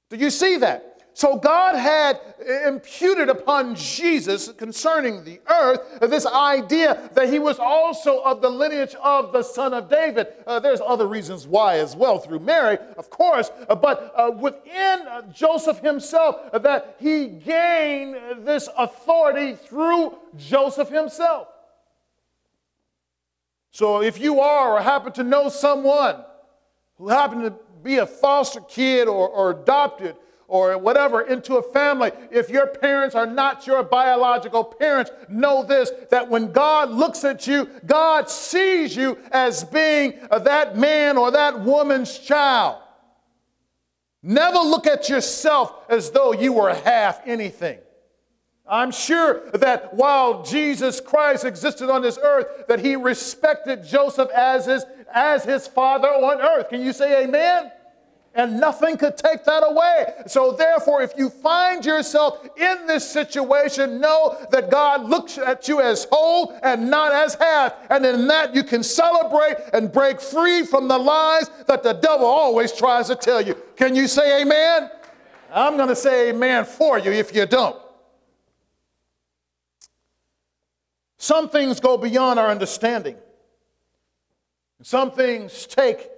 Do 0.09 0.17
you 0.17 0.29
see 0.29 0.57
that? 0.57 0.89
So 1.13 1.35
God 1.35 1.75
had 1.75 2.17
imputed 2.65 3.27
upon 3.27 3.75
Jesus 3.75 4.53
concerning 4.53 5.23
the 5.25 5.41
earth 5.49 5.81
this 5.99 6.25
idea 6.25 7.09
that 7.13 7.29
he 7.29 7.39
was 7.39 7.59
also 7.59 8.21
of 8.21 8.41
the 8.41 8.49
lineage 8.49 8.95
of 8.95 9.33
the 9.33 9.43
son 9.43 9.73
of 9.73 9.89
David. 9.89 10.27
Uh, 10.47 10.59
there's 10.61 10.79
other 10.79 11.07
reasons 11.07 11.45
why 11.45 11.77
as 11.79 11.93
well 11.95 12.19
through 12.19 12.39
Mary, 12.39 12.77
of 12.97 13.09
course, 13.09 13.51
uh, 13.67 13.75
but 13.75 14.13
uh, 14.15 14.31
within 14.31 15.07
uh, 15.07 15.23
Joseph 15.33 15.79
himself, 15.79 16.37
uh, 16.53 16.59
that 16.59 16.95
he 16.99 17.27
gained 17.27 18.45
this 18.45 18.69
authority 18.77 19.55
through 19.55 20.17
Joseph 20.37 20.87
himself. 20.87 21.49
So 23.71 24.01
if 24.01 24.19
you 24.19 24.39
are 24.39 24.73
or 24.77 24.81
happen 24.81 25.13
to 25.13 25.23
know 25.23 25.49
someone 25.49 26.23
who 26.97 27.09
happened 27.09 27.43
to 27.43 27.53
be 27.83 27.97
a 27.97 28.05
foster 28.05 28.61
kid 28.61 29.07
or, 29.07 29.29
or 29.29 29.51
adopted 29.51 30.15
or 30.47 30.77
whatever 30.79 31.21
into 31.21 31.57
a 31.57 31.61
family, 31.61 32.11
if 32.31 32.49
your 32.49 32.65
parents 32.65 33.15
are 33.15 33.27
not 33.27 33.67
your 33.67 33.83
biological 33.83 34.63
parents, 34.63 35.11
know 35.29 35.63
this 35.63 35.91
that 36.09 36.27
when 36.27 36.51
God 36.51 36.89
looks 36.89 37.23
at 37.23 37.45
you, 37.45 37.69
God 37.85 38.29
sees 38.29 38.95
you 38.95 39.17
as 39.31 39.63
being 39.63 40.19
that 40.31 40.75
man 40.75 41.17
or 41.17 41.31
that 41.31 41.59
woman's 41.59 42.17
child. 42.17 42.81
Never 44.21 44.57
look 44.57 44.87
at 44.87 45.07
yourself 45.07 45.85
as 45.87 46.11
though 46.11 46.33
you 46.33 46.53
were 46.53 46.73
half 46.73 47.21
anything. 47.25 47.79
I'm 48.69 48.91
sure 48.91 49.49
that 49.51 49.95
while 49.95 50.43
Jesus 50.43 51.01
Christ 51.01 51.43
existed 51.43 51.89
on 51.89 52.03
this 52.03 52.19
earth, 52.21 52.67
that 52.67 52.79
he 52.79 52.95
respected 52.95 53.83
Joseph 53.83 54.29
as 54.29 54.67
his, 54.67 54.85
as 55.13 55.43
his 55.43 55.67
father 55.67 56.07
on 56.07 56.39
earth. 56.39 56.69
Can 56.69 56.81
you 56.81 56.93
say 56.93 57.23
amen? 57.23 57.71
And 58.35 58.59
nothing 58.59 58.95
could 58.95 59.17
take 59.17 59.43
that 59.45 59.63
away. 59.67 60.13
So, 60.27 60.51
therefore, 60.51 61.01
if 61.01 61.13
you 61.17 61.31
find 61.31 61.83
yourself 61.83 62.47
in 62.57 62.85
this 62.85 63.09
situation, 63.09 63.99
know 63.99 64.37
that 64.51 64.69
God 64.69 65.09
looks 65.09 65.39
at 65.39 65.67
you 65.67 65.81
as 65.81 66.05
whole 66.11 66.57
and 66.61 66.91
not 66.91 67.11
as 67.11 67.33
half. 67.33 67.73
And 67.89 68.05
in 68.05 68.27
that, 68.27 68.53
you 68.53 68.63
can 68.63 68.83
celebrate 68.83 69.57
and 69.73 69.91
break 69.91 70.21
free 70.21 70.63
from 70.63 70.87
the 70.87 70.97
lies 70.97 71.49
that 71.65 71.81
the 71.81 71.93
devil 71.93 72.27
always 72.27 72.71
tries 72.71 73.07
to 73.07 73.15
tell 73.15 73.41
you. 73.41 73.55
Can 73.75 73.95
you 73.95 74.07
say 74.07 74.43
amen? 74.43 74.91
I'm 75.51 75.75
going 75.75 75.89
to 75.89 75.95
say 75.95 76.29
amen 76.29 76.65
for 76.65 76.99
you 76.99 77.11
if 77.11 77.33
you 77.33 77.47
don't. 77.47 77.75
Some 81.19 81.49
things 81.49 81.81
go 81.81 81.97
beyond 81.97 82.39
our 82.39 82.47
understanding. 82.47 83.17
Some 84.81 85.11
things 85.11 85.65
take 85.65 86.09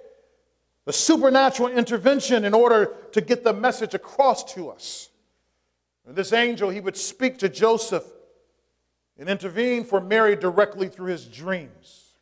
the 0.84 0.92
supernatural 0.92 1.70
intervention 1.70 2.44
in 2.44 2.54
order 2.54 2.94
to 3.10 3.20
get 3.20 3.42
the 3.42 3.52
message 3.52 3.94
across 3.94 4.54
to 4.54 4.70
us. 4.70 5.08
This 6.06 6.32
angel, 6.32 6.70
he 6.70 6.80
would 6.80 6.96
speak 6.96 7.38
to 7.38 7.48
Joseph 7.48 8.04
and 9.18 9.28
intervene 9.28 9.84
for 9.84 10.00
Mary 10.00 10.36
directly 10.36 10.88
through 10.88 11.08
his 11.08 11.26
dreams. 11.26 12.12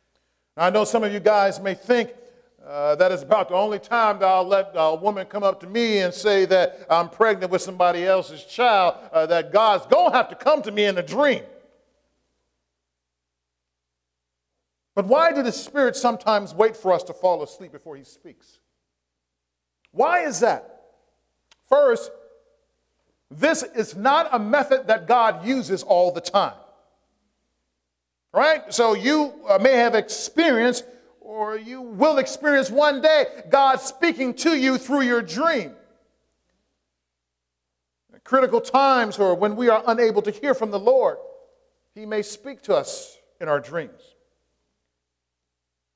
Now, 0.57 0.65
I 0.65 0.69
know 0.71 0.83
some 0.83 1.03
of 1.03 1.13
you 1.13 1.19
guys 1.19 1.59
may 1.59 1.75
think 1.75 2.11
uh, 2.65 2.95
that 2.95 3.11
is 3.11 3.21
about 3.21 3.49
the 3.49 3.55
only 3.55 3.79
time 3.79 4.17
that 4.19 4.27
I'll 4.27 4.43
let 4.43 4.71
a 4.73 4.95
woman 4.95 5.27
come 5.27 5.43
up 5.43 5.59
to 5.61 5.67
me 5.67 5.99
and 5.99 6.11
say 6.11 6.45
that 6.45 6.87
I'm 6.89 7.09
pregnant 7.09 7.51
with 7.51 7.61
somebody 7.61 8.05
else's 8.05 8.43
child, 8.43 8.95
uh, 9.13 9.27
that 9.27 9.51
God's 9.51 9.85
going 9.85 10.11
to 10.11 10.17
have 10.17 10.29
to 10.29 10.35
come 10.35 10.63
to 10.63 10.71
me 10.71 10.85
in 10.85 10.97
a 10.97 11.03
dream. 11.03 11.43
But 15.01 15.07
why 15.07 15.33
do 15.33 15.41
the 15.41 15.51
Spirit 15.51 15.95
sometimes 15.95 16.53
wait 16.53 16.77
for 16.77 16.93
us 16.93 17.01
to 17.05 17.13
fall 17.13 17.41
asleep 17.41 17.71
before 17.71 17.95
He 17.95 18.03
speaks? 18.03 18.59
Why 19.89 20.25
is 20.25 20.41
that? 20.41 20.83
First, 21.67 22.11
this 23.31 23.63
is 23.63 23.95
not 23.95 24.29
a 24.31 24.37
method 24.37 24.85
that 24.89 25.07
God 25.07 25.43
uses 25.43 25.81
all 25.81 26.11
the 26.11 26.21
time. 26.21 26.53
Right? 28.31 28.71
So 28.71 28.93
you 28.93 29.33
uh, 29.49 29.57
may 29.57 29.71
have 29.71 29.95
experienced, 29.95 30.85
or 31.19 31.57
you 31.57 31.81
will 31.81 32.19
experience 32.19 32.69
one 32.69 33.01
day, 33.01 33.25
God 33.49 33.81
speaking 33.81 34.35
to 34.35 34.55
you 34.55 34.77
through 34.77 35.01
your 35.01 35.23
dream. 35.23 35.71
At 38.13 38.23
critical 38.23 38.61
times, 38.61 39.17
or 39.17 39.33
when 39.33 39.55
we 39.55 39.67
are 39.67 39.83
unable 39.87 40.21
to 40.21 40.29
hear 40.29 40.53
from 40.53 40.69
the 40.69 40.79
Lord, 40.79 41.17
He 41.95 42.05
may 42.05 42.21
speak 42.21 42.61
to 42.63 42.75
us 42.75 43.17
in 43.39 43.49
our 43.49 43.59
dreams. 43.59 44.10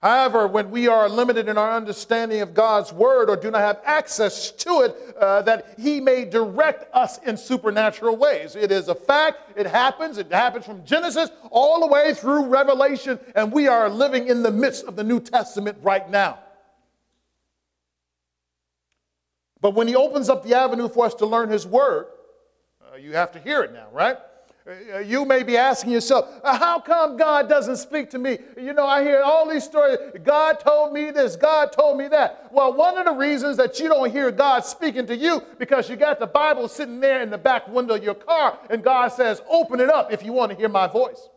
However, 0.05 0.45
when 0.45 0.69
we 0.69 0.87
are 0.87 1.09
limited 1.09 1.49
in 1.49 1.57
our 1.57 1.75
understanding 1.75 2.41
of 2.41 2.53
God's 2.53 2.93
word 2.93 3.27
or 3.27 3.35
do 3.35 3.49
not 3.49 3.61
have 3.61 3.81
access 3.83 4.51
to 4.51 4.81
it, 4.81 5.15
uh, 5.19 5.41
that 5.41 5.73
He 5.79 5.99
may 5.99 6.25
direct 6.25 6.93
us 6.93 7.17
in 7.23 7.35
supernatural 7.35 8.15
ways. 8.15 8.55
It 8.55 8.71
is 8.71 8.87
a 8.87 8.93
fact, 8.93 9.57
it 9.57 9.65
happens, 9.65 10.19
it 10.19 10.31
happens 10.31 10.63
from 10.63 10.85
Genesis 10.85 11.31
all 11.49 11.79
the 11.79 11.87
way 11.87 12.13
through 12.13 12.45
Revelation, 12.45 13.17
and 13.33 13.51
we 13.51 13.67
are 13.67 13.89
living 13.89 14.27
in 14.27 14.43
the 14.43 14.51
midst 14.51 14.85
of 14.85 14.95
the 14.95 15.03
New 15.03 15.19
Testament 15.19 15.79
right 15.81 16.07
now. 16.07 16.37
But 19.59 19.73
when 19.73 19.87
He 19.87 19.95
opens 19.95 20.29
up 20.29 20.43
the 20.43 20.53
avenue 20.53 20.87
for 20.87 21.07
us 21.07 21.15
to 21.15 21.25
learn 21.25 21.49
His 21.49 21.65
word, 21.65 22.05
uh, 22.79 22.97
you 22.97 23.13
have 23.13 23.31
to 23.31 23.39
hear 23.39 23.63
it 23.63 23.73
now, 23.73 23.87
right? 23.91 24.17
Uh, 24.67 24.97
you 24.97 25.25
may 25.25 25.43
be 25.43 25.57
asking 25.57 25.91
yourself, 25.91 26.27
uh, 26.43 26.57
how 26.57 26.79
come 26.79 27.17
God 27.17 27.47
doesn't 27.47 27.77
speak 27.77 28.09
to 28.09 28.17
me? 28.17 28.39
You 28.57 28.73
know, 28.73 28.87
I 28.87 29.03
hear 29.03 29.21
all 29.21 29.47
these 29.47 29.63
stories. 29.63 29.99
God 30.23 30.59
told 30.59 30.91
me 30.91 31.11
this, 31.11 31.35
God 31.35 31.71
told 31.71 31.99
me 31.99 32.07
that. 32.07 32.49
Well, 32.51 32.73
one 32.73 32.97
of 32.97 33.05
the 33.05 33.11
reasons 33.11 33.57
that 33.57 33.79
you 33.79 33.89
don't 33.89 34.11
hear 34.11 34.31
God 34.31 34.65
speaking 34.65 35.05
to 35.05 35.15
you 35.15 35.43
because 35.59 35.87
you 35.87 35.95
got 35.95 36.19
the 36.19 36.25
Bible 36.25 36.67
sitting 36.67 36.99
there 36.99 37.21
in 37.21 37.29
the 37.29 37.37
back 37.37 37.67
window 37.67 37.93
of 37.93 38.03
your 38.03 38.15
car, 38.15 38.57
and 38.71 38.83
God 38.83 39.09
says, 39.09 39.39
open 39.47 39.79
it 39.79 39.89
up 39.89 40.11
if 40.11 40.23
you 40.23 40.33
want 40.33 40.51
to 40.51 40.57
hear 40.57 40.69
my 40.69 40.87
voice. 40.87 41.29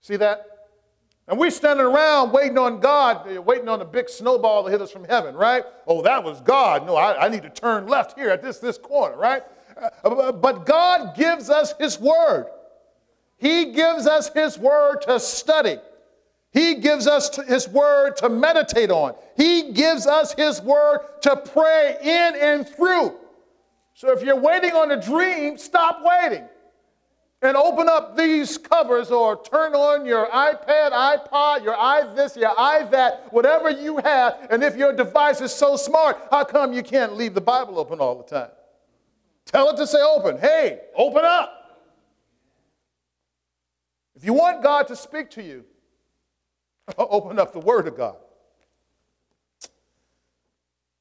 See 0.00 0.16
that? 0.16 0.46
And 1.28 1.38
we're 1.38 1.50
standing 1.50 1.86
around 1.86 2.32
waiting 2.32 2.58
on 2.58 2.80
God, 2.80 3.30
uh, 3.30 3.40
waiting 3.40 3.68
on 3.68 3.80
a 3.80 3.84
big 3.84 4.08
snowball 4.08 4.64
to 4.64 4.70
hit 4.72 4.82
us 4.82 4.90
from 4.90 5.04
heaven, 5.04 5.36
right? 5.36 5.62
Oh, 5.86 6.02
that 6.02 6.24
was 6.24 6.40
God. 6.40 6.84
No, 6.84 6.96
I, 6.96 7.26
I 7.26 7.28
need 7.28 7.44
to 7.44 7.50
turn 7.50 7.86
left 7.86 8.18
here 8.18 8.30
at 8.30 8.42
this, 8.42 8.58
this 8.58 8.76
corner, 8.76 9.16
right? 9.16 9.44
But 10.02 10.66
God 10.66 11.16
gives 11.16 11.50
us 11.50 11.74
His 11.78 11.98
Word. 11.98 12.46
He 13.36 13.72
gives 13.72 14.06
us 14.06 14.32
His 14.32 14.58
Word 14.58 15.02
to 15.02 15.18
study. 15.18 15.76
He 16.52 16.76
gives 16.76 17.06
us 17.06 17.34
His 17.46 17.68
Word 17.68 18.16
to 18.18 18.28
meditate 18.28 18.90
on. 18.90 19.14
He 19.36 19.72
gives 19.72 20.06
us 20.06 20.34
His 20.34 20.60
Word 20.60 21.00
to 21.22 21.36
pray 21.36 21.96
in 22.02 22.40
and 22.40 22.68
through. 22.68 23.14
So 23.94 24.12
if 24.12 24.22
you're 24.22 24.40
waiting 24.40 24.72
on 24.72 24.90
a 24.90 25.00
dream, 25.00 25.58
stop 25.58 26.00
waiting 26.02 26.44
and 27.42 27.56
open 27.56 27.88
up 27.88 28.16
these 28.16 28.56
covers 28.56 29.10
or 29.10 29.42
turn 29.42 29.74
on 29.74 30.06
your 30.06 30.26
iPad, 30.28 30.92
iPod, 30.92 31.64
your 31.64 31.74
iThis, 31.74 32.36
your 32.36 32.54
iThat, 32.54 33.32
whatever 33.32 33.68
you 33.68 33.98
have. 33.98 34.46
And 34.50 34.62
if 34.62 34.76
your 34.76 34.92
device 34.92 35.40
is 35.40 35.52
so 35.52 35.76
smart, 35.76 36.16
how 36.30 36.44
come 36.44 36.72
you 36.72 36.82
can't 36.82 37.16
leave 37.16 37.34
the 37.34 37.40
Bible 37.40 37.78
open 37.78 37.98
all 37.98 38.16
the 38.16 38.22
time? 38.22 38.50
Tell 39.46 39.70
it 39.70 39.76
to 39.76 39.86
say 39.86 40.00
open. 40.00 40.38
Hey, 40.38 40.80
open 40.94 41.24
up. 41.24 41.62
If 44.14 44.24
you 44.24 44.32
want 44.32 44.62
God 44.62 44.88
to 44.88 44.96
speak 44.96 45.30
to 45.30 45.42
you, 45.42 45.64
open 46.98 47.38
up 47.38 47.52
the 47.52 47.60
Word 47.60 47.88
of 47.88 47.96
God. 47.96 48.16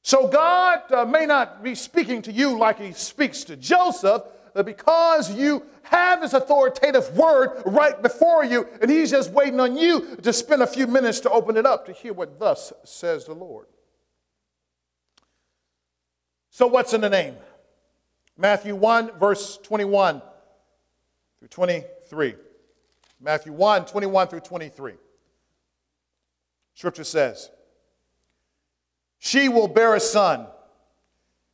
So 0.03 0.27
God 0.27 0.91
uh, 0.91 1.05
may 1.05 1.25
not 1.25 1.63
be 1.63 1.75
speaking 1.75 2.21
to 2.23 2.31
you 2.31 2.57
like 2.57 2.79
He 2.79 2.91
speaks 2.91 3.43
to 3.45 3.55
Joseph, 3.55 4.23
but 4.53 4.65
because 4.65 5.33
you 5.33 5.63
have 5.83 6.23
His 6.23 6.33
authoritative 6.33 7.15
Word 7.15 7.61
right 7.65 8.01
before 8.01 8.43
you, 8.43 8.67
and 8.81 8.89
He's 8.89 9.11
just 9.11 9.31
waiting 9.31 9.59
on 9.59 9.77
you 9.77 10.15
to 10.17 10.33
spend 10.33 10.63
a 10.63 10.67
few 10.67 10.87
minutes 10.87 11.19
to 11.21 11.29
open 11.29 11.57
it 11.57 11.65
up 11.65 11.85
to 11.85 11.93
hear 11.93 12.13
what 12.13 12.39
thus 12.39 12.73
says 12.83 13.25
the 13.25 13.35
Lord. 13.35 13.67
So, 16.49 16.67
what's 16.67 16.93
in 16.93 17.01
the 17.01 17.09
name? 17.09 17.35
Matthew 18.41 18.75
1, 18.75 19.19
verse 19.19 19.59
21 19.61 20.19
through 21.37 21.47
23. 21.47 22.33
Matthew 23.21 23.53
1, 23.53 23.85
21 23.85 24.27
through 24.29 24.39
23. 24.39 24.93
Scripture 26.73 27.03
says, 27.03 27.51
She 29.19 29.47
will 29.47 29.67
bear 29.67 29.93
a 29.93 29.99
son, 29.99 30.47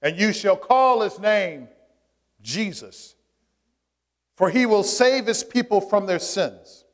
and 0.01 0.17
you 0.17 0.31
shall 0.31 0.55
call 0.55 1.01
his 1.01 1.19
name 1.19 1.67
Jesus, 2.41 3.15
for 4.35 4.49
he 4.49 4.65
will 4.65 4.83
save 4.83 5.25
his 5.25 5.43
people 5.43 5.81
from 5.81 6.05
their 6.05 6.19
sins. 6.19 6.85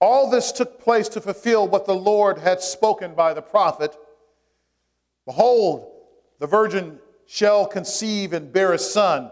All 0.00 0.28
this 0.28 0.50
took 0.50 0.82
place 0.82 1.08
to 1.10 1.20
fulfill 1.20 1.68
what 1.68 1.86
the 1.86 1.94
Lord 1.94 2.38
had 2.38 2.60
spoken 2.60 3.14
by 3.14 3.32
the 3.32 3.42
prophet. 3.42 3.96
Behold, 5.24 5.88
the 6.40 6.48
virgin 6.48 6.98
shall 7.32 7.64
conceive 7.64 8.34
and 8.34 8.52
bear 8.52 8.74
a 8.74 8.78
son, 8.78 9.30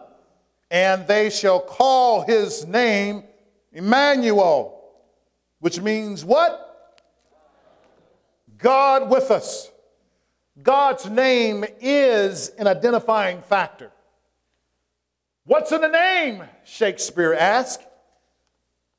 and 0.70 1.06
they 1.06 1.28
shall 1.28 1.60
call 1.60 2.22
his 2.22 2.66
name 2.66 3.22
Emmanuel, 3.72 4.82
which 5.58 5.82
means 5.82 6.24
what? 6.24 6.96
God 8.56 9.10
with 9.10 9.30
us. 9.30 9.70
God's 10.62 11.10
name 11.10 11.66
is 11.78 12.48
an 12.58 12.66
identifying 12.66 13.42
factor. 13.42 13.92
What's 15.44 15.70
in 15.70 15.82
the 15.82 15.88
name? 15.88 16.42
Shakespeare 16.64 17.34
asked. 17.34 17.82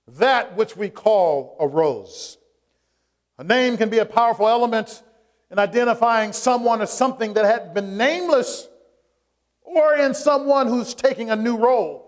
That 0.09 0.55
which 0.55 0.77
we 0.77 0.89
call 0.89 1.57
a 1.59 1.67
rose. 1.67 2.37
A 3.39 3.43
name 3.43 3.77
can 3.77 3.89
be 3.89 3.97
a 3.97 4.05
powerful 4.05 4.47
element 4.47 5.01
in 5.49 5.57
identifying 5.57 6.33
someone 6.33 6.83
or 6.83 6.85
something 6.85 7.33
that 7.33 7.45
had 7.45 7.73
been 7.73 7.97
nameless 7.97 8.67
or 9.75 9.95
in 9.95 10.13
someone 10.13 10.67
who's 10.67 10.93
taking 10.93 11.29
a 11.29 11.35
new 11.35 11.57
role. 11.57 12.07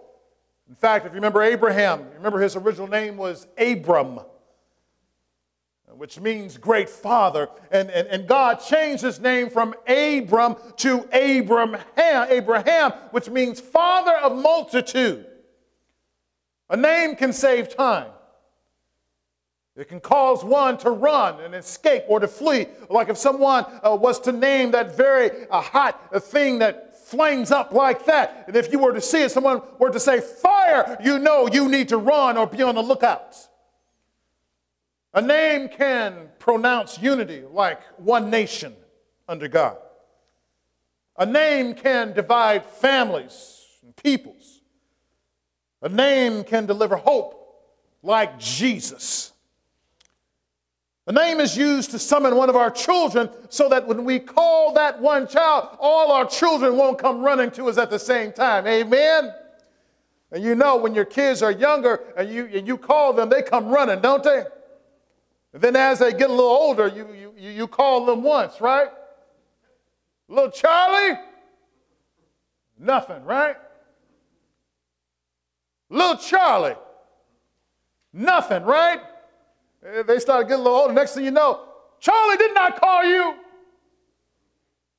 In 0.69 0.75
fact, 0.75 1.05
if 1.05 1.11
you 1.11 1.15
remember 1.15 1.41
Abraham, 1.41 2.09
remember 2.15 2.39
his 2.39 2.55
original 2.55 2.87
name 2.87 3.17
was 3.17 3.47
Abram, 3.57 4.19
which 5.87 6.19
means 6.19 6.57
great 6.57 6.89
father. 6.89 7.49
And, 7.71 7.89
and, 7.91 8.07
and 8.07 8.27
God 8.27 8.55
changed 8.55 9.03
his 9.03 9.19
name 9.19 9.49
from 9.49 9.75
Abram 9.87 10.55
to 10.77 11.07
Abraham, 11.11 12.27
Abraham, 12.29 12.91
which 13.11 13.29
means 13.29 13.59
father 13.59 14.15
of 14.17 14.35
multitude. 14.35 15.27
A 16.69 16.77
name 16.77 17.15
can 17.15 17.33
save 17.33 17.75
time. 17.75 18.07
It 19.75 19.89
can 19.89 19.99
cause 19.99 20.43
one 20.43 20.77
to 20.79 20.91
run 20.91 21.39
and 21.41 21.55
escape 21.55 22.03
or 22.07 22.19
to 22.19 22.27
flee. 22.27 22.67
Like 22.89 23.09
if 23.09 23.17
someone 23.17 23.65
uh, 23.83 23.95
was 23.95 24.19
to 24.21 24.31
name 24.31 24.71
that 24.71 24.95
very 24.95 25.47
uh, 25.49 25.61
hot 25.61 26.23
thing 26.23 26.59
that 26.59 26.92
flames 27.13 27.51
up 27.51 27.71
like 27.71 28.05
that. 28.05 28.45
And 28.47 28.55
if 28.55 28.71
you 28.71 28.79
were 28.79 28.91
to 28.91 29.01
see 29.01 29.21
it, 29.21 29.31
someone 29.31 29.61
were 29.77 29.91
to 29.91 29.99
say, 29.99 30.19
fire, 30.19 30.97
you 31.03 31.19
know 31.19 31.47
you 31.47 31.69
need 31.69 31.89
to 31.89 31.97
run 31.97 32.37
or 32.37 32.47
be 32.47 32.63
on 32.63 32.73
the 32.73 32.81
lookout. 32.81 33.37
A 35.13 35.21
name 35.21 35.69
can 35.69 36.29
pronounce 36.39 36.99
unity 36.99 37.43
like 37.47 37.81
one 37.97 38.31
nation 38.31 38.75
under 39.27 39.47
God. 39.47 39.77
A 41.17 41.25
name 41.25 41.75
can 41.75 42.13
divide 42.13 42.65
families 42.65 43.61
and 43.83 43.95
peoples. 43.95 44.61
A 45.83 45.89
name 45.89 46.43
can 46.43 46.65
deliver 46.65 46.95
hope 46.95 47.39
like 48.01 48.39
Jesus. 48.39 49.32
The 51.05 51.11
name 51.11 51.41
is 51.41 51.57
used 51.57 51.91
to 51.91 51.99
summon 51.99 52.35
one 52.37 52.49
of 52.49 52.55
our 52.55 52.71
children 52.71 53.29
so 53.49 53.67
that 53.69 53.85
when 53.85 54.05
we 54.05 54.19
call 54.19 54.73
that 54.73 55.01
one 55.01 55.27
child, 55.27 55.77
all 55.79 56.13
our 56.13 56.25
children 56.25 56.77
won't 56.77 56.97
come 56.97 57.21
running 57.21 57.51
to 57.51 57.65
us 57.65 57.77
at 57.77 57.89
the 57.89 57.99
same 57.99 58.31
time. 58.31 58.65
Amen? 58.65 59.33
And 60.31 60.43
you 60.43 60.55
know, 60.55 60.77
when 60.77 60.95
your 60.95 61.05
kids 61.05 61.41
are 61.41 61.51
younger 61.51 62.01
and 62.15 62.29
you, 62.29 62.45
and 62.53 62.65
you 62.65 62.77
call 62.77 63.11
them, 63.11 63.29
they 63.29 63.41
come 63.41 63.67
running, 63.67 63.99
don't 63.99 64.23
they? 64.23 64.45
And 65.51 65.61
then 65.61 65.75
as 65.75 65.99
they 65.99 66.11
get 66.11 66.29
a 66.29 66.33
little 66.33 66.49
older, 66.49 66.87
you, 66.87 67.33
you, 67.37 67.49
you 67.49 67.67
call 67.67 68.05
them 68.05 68.23
once, 68.23 68.61
right? 68.61 68.87
Little 70.29 70.51
Charlie? 70.51 71.19
Nothing, 72.79 73.23
right? 73.25 73.57
Little 75.89 76.17
Charlie? 76.17 76.75
Nothing, 78.13 78.63
right? 78.63 79.01
Eh, 79.85 80.03
they 80.03 80.19
started 80.19 80.47
getting 80.47 80.61
a 80.61 80.63
little 80.63 80.79
older. 80.79 80.93
Next 80.93 81.13
thing 81.13 81.25
you 81.25 81.31
know, 81.31 81.61
Charlie 81.99 82.37
did 82.37 82.53
not 82.53 82.73
I 82.73 82.77
call 82.77 83.03
you. 83.03 83.35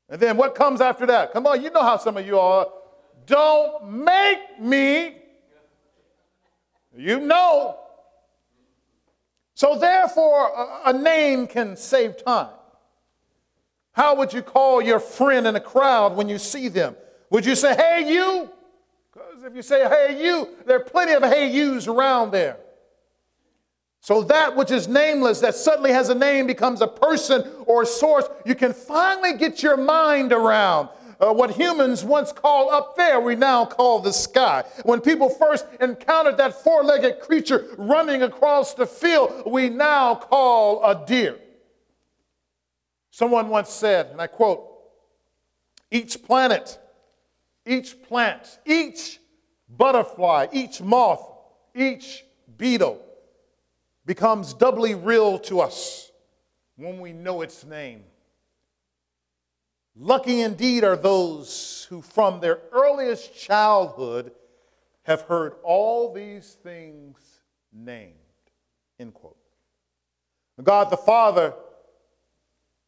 And 0.09 0.20
then 0.20 0.37
what 0.37 0.55
comes 0.55 0.81
after 0.81 1.07
that? 1.07 1.33
Come 1.33 1.47
on, 1.47 1.62
you 1.62 1.70
know 1.70 1.83
how 1.83 1.97
some 1.97 2.16
of 2.16 2.27
you 2.27 2.38
are. 2.38 2.66
Don't 3.27 4.05
make 4.05 4.61
me. 4.61 5.16
You 6.97 7.20
know. 7.20 7.79
So, 9.55 9.79
therefore, 9.79 10.51
a 10.85 10.92
name 10.92 11.47
can 11.47 11.77
save 11.77 12.23
time. 12.23 12.53
How 13.92 14.16
would 14.16 14.33
you 14.33 14.42
call 14.42 14.83
your 14.83 14.99
friend 14.99 15.47
in 15.47 15.55
a 15.55 15.61
crowd 15.61 16.16
when 16.16 16.29
you 16.29 16.38
see 16.38 16.68
them? 16.68 16.97
Would 17.31 17.47
you 17.47 17.55
say, 17.55 17.75
hey, 17.75 18.12
you? 18.12 18.51
Because 19.12 19.44
if 19.44 19.55
you 19.55 19.62
say, 19.62 19.88
hey, 19.88 20.25
you, 20.25 20.49
there 20.66 20.77
are 20.77 20.85
plenty 20.85 21.12
of 21.12 21.23
hey, 21.23 21.51
yous 21.51 21.87
around 21.87 22.33
there. 22.33 22.59
So 24.05 24.23
that 24.25 24.55
which 24.55 24.71
is 24.71 24.87
nameless, 24.87 25.40
that 25.40 25.55
suddenly 25.55 25.90
has 25.90 26.11
a 26.11 26.14
name, 26.14 26.47
becomes 26.47 26.83
a 26.83 26.87
person 26.87 27.43
or 27.64 27.85
a 27.85 27.87
source 27.87 28.27
you 28.45 28.55
can 28.55 28.75
finally 28.75 29.38
get 29.38 29.62
your 29.62 29.79
mind 29.79 30.31
around. 30.31 30.90
Uh, 31.19 31.33
what 31.33 31.53
humans 31.53 32.05
once 32.05 32.31
called 32.31 32.71
up 32.71 32.99
there, 32.99 33.19
we 33.19 33.35
now 33.35 33.64
call 33.64 34.01
the 34.01 34.12
sky. 34.12 34.62
When 34.83 35.01
people 35.01 35.31
first 35.31 35.64
encountered 35.81 36.37
that 36.37 36.53
four 36.53 36.85
legged 36.85 37.21
creature 37.21 37.69
running 37.79 38.25
across 38.25 38.75
the 38.75 38.85
field, 38.85 39.45
we 39.47 39.71
now 39.71 40.17
call 40.17 40.85
a 40.85 41.07
deer. 41.07 41.38
Someone 43.11 43.49
once 43.49 43.71
said, 43.71 44.09
and 44.09 44.21
I 44.21 44.27
quote, 44.27 44.69
each 45.90 46.23
planet, 46.23 46.79
each 47.64 48.03
plant, 48.03 48.59
each 48.67 49.19
butterfly, 49.67 50.49
each 50.53 50.83
moth, 50.83 51.27
each 51.75 52.23
beetle 52.59 53.01
becomes 54.07 54.55
doubly 54.55 54.95
real 54.95 55.38
to 55.40 55.61
us 55.61 56.11
when 56.77 57.01
we 57.01 57.12
know 57.12 57.43
its 57.43 57.64
name. 57.64 58.05
Lucky 59.97 60.40
indeed 60.40 60.83
are 60.83 60.97
those 60.97 61.87
who, 61.88 62.03
from 62.03 62.40
their 62.40 62.61
earliest 62.73 63.38
childhood, 63.38 64.33
have 65.05 65.23
heard 65.23 65.55
all 65.62 66.12
these 66.12 66.57
things 66.62 67.17
named. 67.73 68.14
End 68.99 69.14
quote. 69.14 69.37
God 70.62 70.90
the 70.90 70.97
Father 70.97 71.55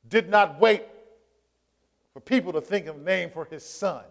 did 0.08 0.28
not 0.28 0.60
wait 0.60 0.84
for 2.12 2.20
people 2.20 2.52
to 2.52 2.60
think 2.60 2.86
of 2.86 2.96
a 2.96 3.00
name 3.00 3.30
for 3.30 3.44
his 3.44 3.64
son, 3.64 4.04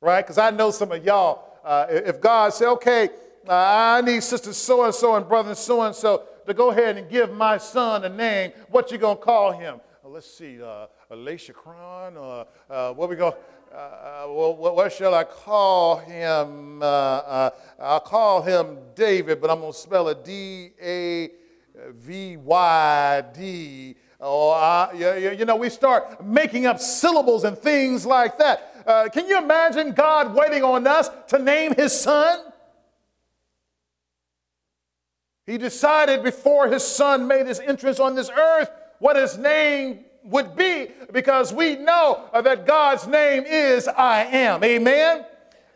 right? 0.00 0.22
Because 0.22 0.38
I 0.38 0.50
know 0.50 0.70
some 0.70 0.92
of 0.92 1.04
y'all, 1.04 1.44
uh, 1.64 1.86
if 1.88 2.20
God 2.20 2.52
said, 2.52 2.68
okay, 2.72 3.10
I 3.48 4.00
need 4.02 4.22
sister 4.22 4.52
so 4.52 4.84
and 4.84 4.94
so 4.94 5.14
and 5.16 5.26
brother 5.26 5.54
so 5.54 5.82
and 5.82 5.94
so 5.94 6.24
to 6.46 6.54
go 6.54 6.70
ahead 6.70 6.96
and 6.96 7.08
give 7.08 7.32
my 7.32 7.58
son 7.58 8.04
a 8.04 8.08
name, 8.08 8.52
what 8.68 8.90
you 8.90 8.98
gonna 8.98 9.16
call 9.16 9.52
him? 9.52 9.80
Uh, 10.04 10.08
let's 10.08 10.30
see, 10.30 10.62
uh, 10.62 10.86
Elisha 11.10 11.52
Cron, 11.52 12.16
or 12.16 12.46
uh, 12.70 12.92
what 12.92 13.08
we 13.08 13.16
go? 13.16 13.36
Uh, 13.72 13.76
uh 13.76 14.26
what, 14.26 14.74
what, 14.74 14.92
shall 14.92 15.14
I 15.14 15.24
call 15.24 15.98
him? 15.98 16.82
Uh, 16.82 16.86
uh, 16.86 17.50
I'll 17.78 18.00
call 18.00 18.42
him 18.42 18.78
David, 18.94 19.40
but 19.40 19.50
I'm 19.50 19.60
to 19.60 19.72
spell 19.72 20.08
it 20.08 20.24
D 20.24 20.70
A 20.82 21.30
V 21.90 22.36
Y 22.38 23.24
D. 23.34 23.94
Or, 24.20 24.56
uh, 24.56 24.92
you, 24.94 25.30
you, 25.38 25.44
know, 25.44 25.54
we 25.54 25.70
start 25.70 26.24
making 26.24 26.66
up 26.66 26.80
syllables 26.80 27.44
and 27.44 27.56
things 27.56 28.04
like 28.04 28.36
that. 28.38 28.82
Uh, 28.84 29.08
can 29.08 29.28
you 29.28 29.38
imagine 29.38 29.92
God 29.92 30.34
waiting 30.34 30.64
on 30.64 30.86
us 30.88 31.08
to 31.28 31.38
name 31.38 31.74
his 31.74 31.92
son? 31.92 32.47
He 35.48 35.56
decided 35.56 36.22
before 36.22 36.68
his 36.68 36.84
son 36.84 37.26
made 37.26 37.46
his 37.46 37.58
entrance 37.58 37.98
on 37.98 38.14
this 38.14 38.28
earth 38.28 38.70
what 38.98 39.16
his 39.16 39.38
name 39.38 40.04
would 40.24 40.54
be 40.54 40.88
because 41.10 41.54
we 41.54 41.76
know 41.76 42.28
that 42.34 42.66
God's 42.66 43.06
name 43.06 43.44
is 43.46 43.88
I 43.88 44.24
am. 44.24 44.62
Amen. 44.62 45.24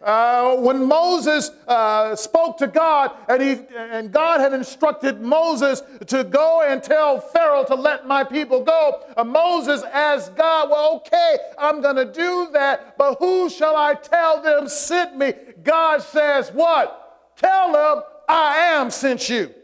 Uh, 0.03 0.57
when 0.57 0.85
Moses 0.85 1.53
uh, 1.67 2.15
spoke 2.17 2.59
to 2.59 2.67
God 2.67 3.13
and, 3.31 3.41
he, 3.41 3.61
and 3.75 4.13
God 4.13 4.41
had 4.41 4.53
instructed 4.53 5.23
Moses 5.23 5.81
to 6.07 6.23
go 6.23 6.63
and 6.69 6.83
tell 6.83 7.19
Pharaoh 7.19 7.65
to 7.65 7.75
let 7.75 8.07
my 8.07 8.25
people 8.25 8.63
go, 8.63 9.03
uh, 9.17 9.25
Moses 9.25 9.83
asked 9.85 10.37
God, 10.37 10.69
Well, 10.69 10.97
okay, 10.97 11.37
I'm 11.57 11.81
going 11.81 11.97
to 11.97 12.13
do 12.13 12.49
that, 12.53 12.99
but 12.99 13.15
who 13.21 13.49
shall 13.49 13.77
I 13.77 13.95
tell 13.95 14.43
them 14.43 14.69
sent 14.69 15.17
me? 15.17 15.33
God 15.65 16.03
says, 16.03 16.51
What? 16.53 17.37
Tell 17.37 17.73
them 17.73 18.03
I 18.29 18.59
am 18.75 18.91
sent 18.91 19.31
you. 19.31 19.55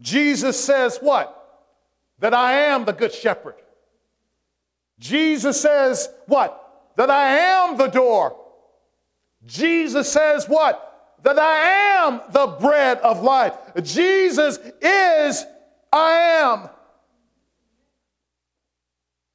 Jesus 0.00 0.62
says 0.62 0.98
what? 1.00 1.36
That 2.18 2.34
I 2.34 2.52
am 2.52 2.84
the 2.84 2.92
good 2.92 3.12
shepherd. 3.12 3.56
Jesus 4.98 5.60
says 5.60 6.08
what? 6.26 6.92
That 6.96 7.10
I 7.10 7.36
am 7.36 7.76
the 7.76 7.88
door. 7.88 8.36
Jesus 9.46 10.10
says 10.10 10.48
what? 10.48 11.16
That 11.22 11.38
I 11.38 12.06
am 12.06 12.20
the 12.30 12.46
bread 12.46 12.98
of 12.98 13.22
life. 13.22 13.54
Jesus 13.82 14.58
is 14.80 15.44
I 15.92 16.12
am. 16.12 16.68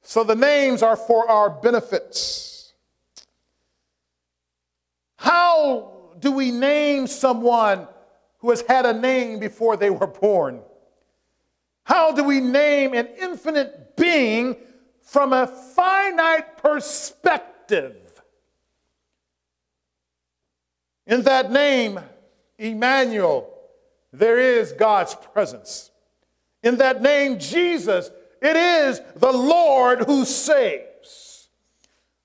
So 0.02 0.22
the 0.22 0.36
names 0.36 0.82
are 0.82 0.96
for 0.96 1.28
our 1.28 1.50
benefits. 1.50 2.72
How 5.16 6.12
do 6.20 6.30
we 6.30 6.52
name 6.52 7.06
someone 7.08 7.88
who 8.46 8.50
has 8.50 8.60
had 8.60 8.86
a 8.86 8.92
name 8.92 9.40
before 9.40 9.76
they 9.76 9.90
were 9.90 10.06
born? 10.06 10.60
How 11.82 12.12
do 12.12 12.22
we 12.22 12.40
name 12.40 12.94
an 12.94 13.08
infinite 13.20 13.96
being 13.96 14.54
from 15.02 15.32
a 15.32 15.48
finite 15.48 16.56
perspective? 16.56 18.22
In 21.08 21.22
that 21.22 21.50
name, 21.50 21.98
Emmanuel, 22.56 23.52
there 24.12 24.38
is 24.38 24.70
God's 24.70 25.16
presence. 25.16 25.90
In 26.62 26.76
that 26.76 27.02
name, 27.02 27.40
Jesus, 27.40 28.12
it 28.40 28.54
is 28.54 29.00
the 29.16 29.32
Lord 29.32 30.02
who 30.02 30.24
saves. 30.24 31.48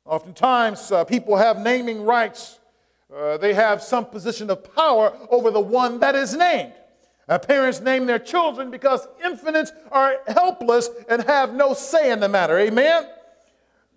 Oftentimes, 0.06 0.92
uh, 0.92 1.04
people 1.04 1.36
have 1.38 1.58
naming 1.58 2.04
rights 2.04 2.60
uh, 3.16 3.38
they 3.38 3.54
have 3.54 3.82
some 3.82 4.06
position 4.06 4.50
of 4.50 4.76
power 4.76 5.14
over 5.30 5.52
the 5.52 5.60
one 5.60 6.00
that 6.00 6.16
is 6.16 6.36
named. 6.36 6.74
Uh, 7.28 7.38
parents 7.38 7.80
name 7.80 8.06
their 8.06 8.20
children 8.20 8.72
because 8.72 9.08
infants 9.24 9.72
are 9.92 10.18
helpless 10.28 10.90
and 11.08 11.24
have 11.24 11.54
no 11.54 11.74
say 11.74 12.12
in 12.12 12.20
the 12.20 12.28
matter. 12.28 12.58
Amen? 12.58 13.08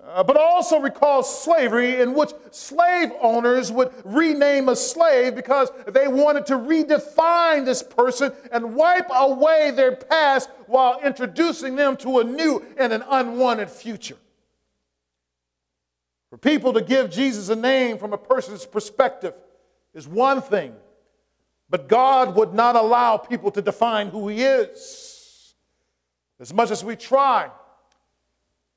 Uh, 0.06 0.22
but 0.22 0.36
also 0.36 0.78
recall 0.78 1.22
slavery, 1.22 2.00
in 2.00 2.12
which 2.12 2.30
slave 2.50 3.10
owners 3.22 3.72
would 3.72 3.90
rename 4.04 4.68
a 4.68 4.76
slave 4.76 5.34
because 5.34 5.70
they 5.88 6.08
wanted 6.08 6.44
to 6.44 6.54
redefine 6.54 7.64
this 7.64 7.82
person 7.82 8.30
and 8.52 8.74
wipe 8.74 9.06
away 9.10 9.70
their 9.70 9.96
past 9.96 10.50
while 10.66 11.00
introducing 11.02 11.74
them 11.74 11.96
to 11.96 12.18
a 12.18 12.24
new 12.24 12.62
and 12.76 12.92
an 12.92 13.02
unwanted 13.08 13.70
future. 13.70 14.16
For 16.34 16.38
people 16.38 16.72
to 16.72 16.80
give 16.80 17.12
Jesus 17.12 17.48
a 17.48 17.54
name 17.54 17.96
from 17.96 18.12
a 18.12 18.18
person's 18.18 18.66
perspective 18.66 19.34
is 19.94 20.08
one 20.08 20.42
thing, 20.42 20.74
but 21.70 21.86
God 21.86 22.34
would 22.34 22.52
not 22.52 22.74
allow 22.74 23.16
people 23.18 23.52
to 23.52 23.62
define 23.62 24.08
who 24.08 24.26
He 24.26 24.42
is. 24.42 25.54
As 26.40 26.52
much 26.52 26.72
as 26.72 26.82
we 26.82 26.96
try, 26.96 27.52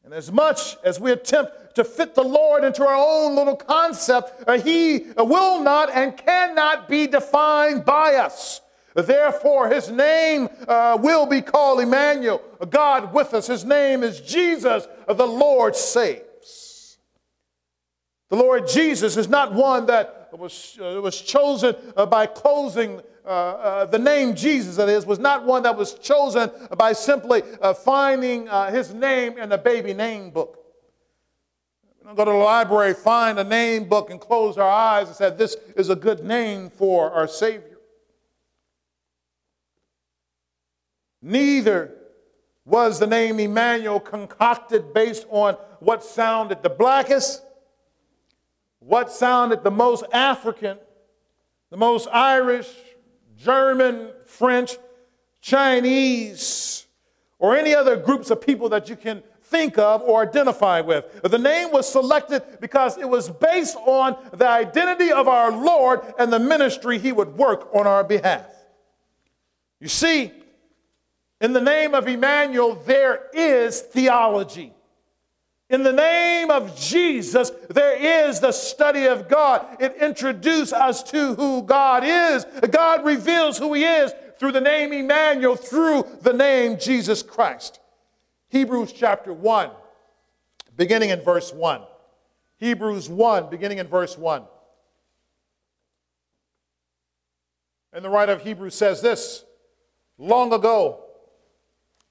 and 0.05 0.13
as 0.13 0.31
much 0.31 0.77
as 0.83 0.99
we 0.99 1.11
attempt 1.11 1.73
to 1.73 1.83
fit 1.83 2.13
the 2.13 2.23
Lord 2.23 2.63
into 2.63 2.85
our 2.85 2.95
own 2.95 3.35
little 3.35 3.55
concept, 3.55 4.47
uh, 4.47 4.59
He 4.59 5.07
will 5.17 5.59
not 5.63 5.89
and 5.89 6.15
cannot 6.15 6.87
be 6.87 7.07
defined 7.07 7.85
by 7.85 8.17
us. 8.17 8.61
Therefore, 8.93 9.67
his 9.67 9.89
name 9.89 10.47
uh, 10.67 10.95
will 11.01 11.25
be 11.25 11.41
called 11.41 11.79
Emmanuel, 11.79 12.39
God 12.69 13.15
with 13.15 13.33
us. 13.33 13.47
His 13.47 13.65
name 13.65 14.03
is 14.03 14.21
Jesus, 14.21 14.87
the 15.07 15.25
Lord 15.25 15.75
saved. 15.75 16.26
The 18.29 18.35
Lord 18.35 18.67
Jesus 18.67 19.15
is 19.15 19.29
not 19.29 19.53
one 19.53 19.85
that 19.85 20.29
was, 20.37 20.77
uh, 20.81 20.99
was 21.01 21.21
chosen 21.21 21.75
uh, 21.95 22.05
by 22.05 22.25
closing 22.25 23.01
uh, 23.25 23.29
uh 23.29 23.85
the 23.85 23.99
name 23.99 24.35
Jesus, 24.35 24.75
that 24.77 24.89
is, 24.89 25.05
was 25.05 25.19
not 25.19 25.45
one 25.45 25.63
that 25.63 25.77
was 25.77 25.93
chosen 25.95 26.49
by 26.77 26.93
simply 26.93 27.43
uh, 27.61 27.73
finding 27.73 28.47
uh, 28.49 28.71
his 28.71 28.93
name 28.93 29.37
in 29.37 29.51
a 29.51 29.57
baby 29.57 29.93
name 29.93 30.29
book. 30.29 30.63
We 31.99 32.07
don't 32.07 32.15
go 32.15 32.25
to 32.25 32.31
the 32.31 32.37
library, 32.37 32.93
find 32.93 33.39
a 33.39 33.43
name 33.43 33.87
book, 33.87 34.09
and 34.09 34.19
close 34.19 34.57
our 34.57 34.69
eyes 34.69 35.07
and 35.07 35.15
say, 35.15 35.29
This 35.29 35.55
is 35.75 35.89
a 35.89 35.95
good 35.95 36.23
name 36.23 36.69
for 36.69 37.11
our 37.11 37.27
Savior. 37.27 37.77
Neither 41.21 41.93
was 42.65 42.99
the 42.99 43.07
name 43.07 43.39
Emmanuel 43.39 43.99
concocted 43.99 44.93
based 44.93 45.25
on 45.29 45.55
what 45.79 46.03
sounded 46.03 46.63
the 46.63 46.69
blackest 46.69 47.41
what 48.79 49.11
sounded 49.11 49.63
the 49.63 49.71
most 49.71 50.03
African, 50.13 50.77
the 51.69 51.77
most 51.77 52.07
Irish, 52.11 52.69
German, 53.37 54.11
French, 54.25 54.77
Chinese, 55.41 56.85
or 57.39 57.55
any 57.55 57.73
other 57.73 57.95
groups 57.97 58.29
of 58.29 58.41
people 58.41 58.69
that 58.69 58.89
you 58.89 58.95
can 58.95 59.23
think 59.43 59.77
of 59.77 60.01
or 60.01 60.23
identify 60.23 60.81
with. 60.81 61.21
The 61.23 61.37
name 61.37 61.71
was 61.71 61.89
selected 61.89 62.43
because 62.59 62.97
it 62.97 63.07
was 63.07 63.29
based 63.29 63.77
on 63.77 64.17
the 64.33 64.47
identity 64.47 65.11
of 65.11 65.27
our 65.27 65.51
Lord 65.51 66.01
and 66.19 66.31
the 66.31 66.39
ministry 66.39 66.99
he 66.99 67.11
would 67.11 67.37
work 67.37 67.69
on 67.73 67.87
our 67.87 68.03
behalf. 68.03 68.45
You 69.79 69.87
see, 69.87 70.31
in 71.39 71.53
the 71.53 71.61
name 71.61 71.93
of 71.93 72.07
Emmanuel, 72.07 72.75
there 72.85 73.27
is 73.33 73.79
theology. 73.79 74.73
In 75.69 75.83
the 75.83 75.91
name 75.91 76.49
of 76.49 76.77
Jesus, 76.79 77.51
there 77.69 78.27
is 78.27 78.39
the 78.39 78.53
study 78.53 79.05
of 79.05 79.27
God. 79.27 79.65
It 79.79 79.97
introduces 80.01 80.71
us 80.71 81.03
to 81.11 81.35
who 81.35 81.61
God 81.63 82.03
is. 82.05 82.45
God 82.69 83.03
reveals 83.03 83.57
who 83.57 83.73
He 83.73 83.83
is 83.83 84.13
through 84.39 84.53
the 84.53 84.61
name 84.61 84.93
Emmanuel, 84.93 85.55
through 85.55 86.05
the 86.21 86.33
name 86.33 86.77
Jesus 86.79 87.21
Christ. 87.21 87.79
Hebrews 88.49 88.93
chapter 88.93 89.33
1 89.33 89.71
beginning 90.77 91.09
in 91.09 91.21
verse 91.21 91.51
1. 91.51 91.81
Hebrews 92.57 93.09
1, 93.09 93.49
beginning 93.49 93.79
in 93.79 93.87
verse 93.87 94.17
1. 94.17 94.43
And 97.91 98.05
the 98.05 98.09
writer 98.09 98.31
of 98.31 98.43
Hebrews 98.43 98.75
says 98.75 99.01
this 99.01 99.43
Long 100.17 100.53
ago, 100.53 101.03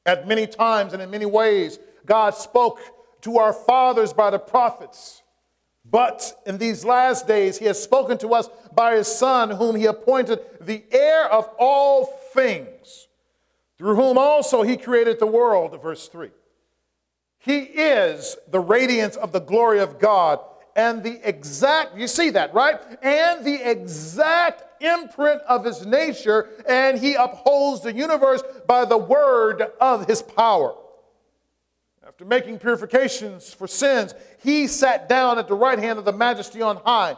at 0.05 0.29
many 0.29 0.47
times 0.47 0.93
and 0.93 1.01
in 1.01 1.11
many 1.11 1.27
ways, 1.27 1.79
God 2.05 2.35
spoke 2.35 2.81
to 3.27 3.39
our 3.39 3.53
fathers 3.53 4.13
by 4.13 4.31
the 4.31 4.39
prophets. 4.39 5.23
But 5.85 6.41
in 6.47 6.59
these 6.59 6.85
last 6.85 7.27
days, 7.27 7.59
he 7.59 7.65
has 7.65 7.83
spoken 7.83 8.19
to 8.19 8.35
us 8.35 8.49
by 8.73 8.95
his 8.95 9.09
Son, 9.09 9.51
whom 9.51 9.75
he 9.75 9.87
appointed 9.87 10.41
the 10.61 10.85
heir 10.93 11.27
of 11.27 11.51
all 11.59 12.07
things, 12.33 13.09
through 13.79 13.97
whom 13.97 14.17
also 14.17 14.63
he 14.63 14.77
created 14.77 15.19
the 15.19 15.27
world. 15.27 15.77
Verse 15.83 16.07
3. 16.07 16.31
He 17.39 17.59
is 17.59 18.37
the 18.49 18.61
radiance 18.61 19.17
of 19.17 19.33
the 19.33 19.41
glory 19.41 19.81
of 19.81 19.99
God 19.99 20.41
and 20.77 21.03
the 21.03 21.21
exact, 21.29 21.97
you 21.97 22.07
see 22.07 22.31
that, 22.31 22.55
right? 22.55 22.79
And 23.03 23.45
the 23.45 23.69
exact 23.69 24.83
imprint 24.83 25.43
of 25.43 25.65
his 25.65 25.85
nature, 25.85 26.49
and 26.69 26.97
he 26.97 27.15
upholds 27.15 27.83
the 27.83 27.93
universe 27.93 28.43
by 28.69 28.85
the 28.85 28.99
word 28.99 29.63
of 29.81 30.07
his 30.07 30.23
power. 30.23 30.77
After 32.17 32.25
making 32.25 32.61
purifications 32.61 33.53
for 33.53 33.69
sins, 33.69 34.15
he 34.43 34.69
sat 34.69 35.07
down 35.07 35.39
at 35.39 35.49
the 35.49 35.55
right 35.55 35.79
hand 35.79 35.99
of 35.99 36.07
the 36.07 36.15
majesty 36.15 36.63
on 36.63 36.77
high, 36.79 37.15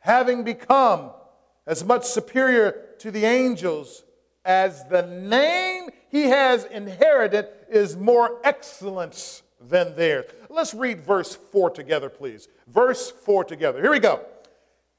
having 0.00 0.42
become 0.42 1.10
as 1.68 1.84
much 1.84 2.04
superior 2.04 2.84
to 2.98 3.12
the 3.12 3.24
angels 3.26 4.02
as 4.44 4.82
the 4.88 5.02
name 5.02 5.88
he 6.10 6.22
has 6.22 6.64
inherited 6.64 7.46
is 7.70 7.96
more 7.96 8.40
excellent 8.42 9.42
than 9.60 9.94
theirs. 9.94 10.24
Let's 10.50 10.74
read 10.74 11.04
verse 11.04 11.36
4 11.36 11.70
together, 11.70 12.08
please. 12.08 12.48
Verse 12.66 13.12
4 13.12 13.44
together. 13.44 13.80
Here 13.80 13.92
we 13.92 14.00
go. 14.00 14.26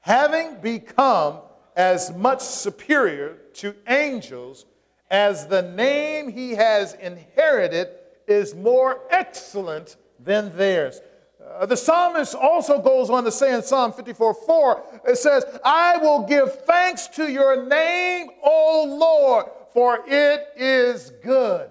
Having 0.00 0.62
become 0.62 1.40
as 1.76 2.10
much 2.16 2.40
superior 2.40 3.36
to 3.56 3.74
angels 3.86 4.64
as 5.10 5.46
the 5.46 5.60
name 5.60 6.30
he 6.30 6.52
has 6.52 6.94
inherited 6.94 7.90
is 8.26 8.54
more 8.54 9.00
excellent 9.10 9.96
than 10.18 10.56
theirs. 10.56 11.00
Uh, 11.44 11.66
the 11.66 11.76
psalmist 11.76 12.34
also 12.34 12.80
goes 12.80 13.08
on 13.08 13.24
to 13.24 13.30
say 13.30 13.54
in 13.54 13.62
Psalm 13.62 13.92
54 13.92 14.34
4, 14.34 14.82
it 15.08 15.16
says, 15.16 15.44
I 15.64 15.96
will 15.98 16.26
give 16.26 16.64
thanks 16.64 17.06
to 17.08 17.30
your 17.30 17.66
name, 17.66 18.28
O 18.42 18.96
Lord, 18.98 19.46
for 19.72 20.00
it 20.06 20.48
is 20.56 21.12
good. 21.22 21.70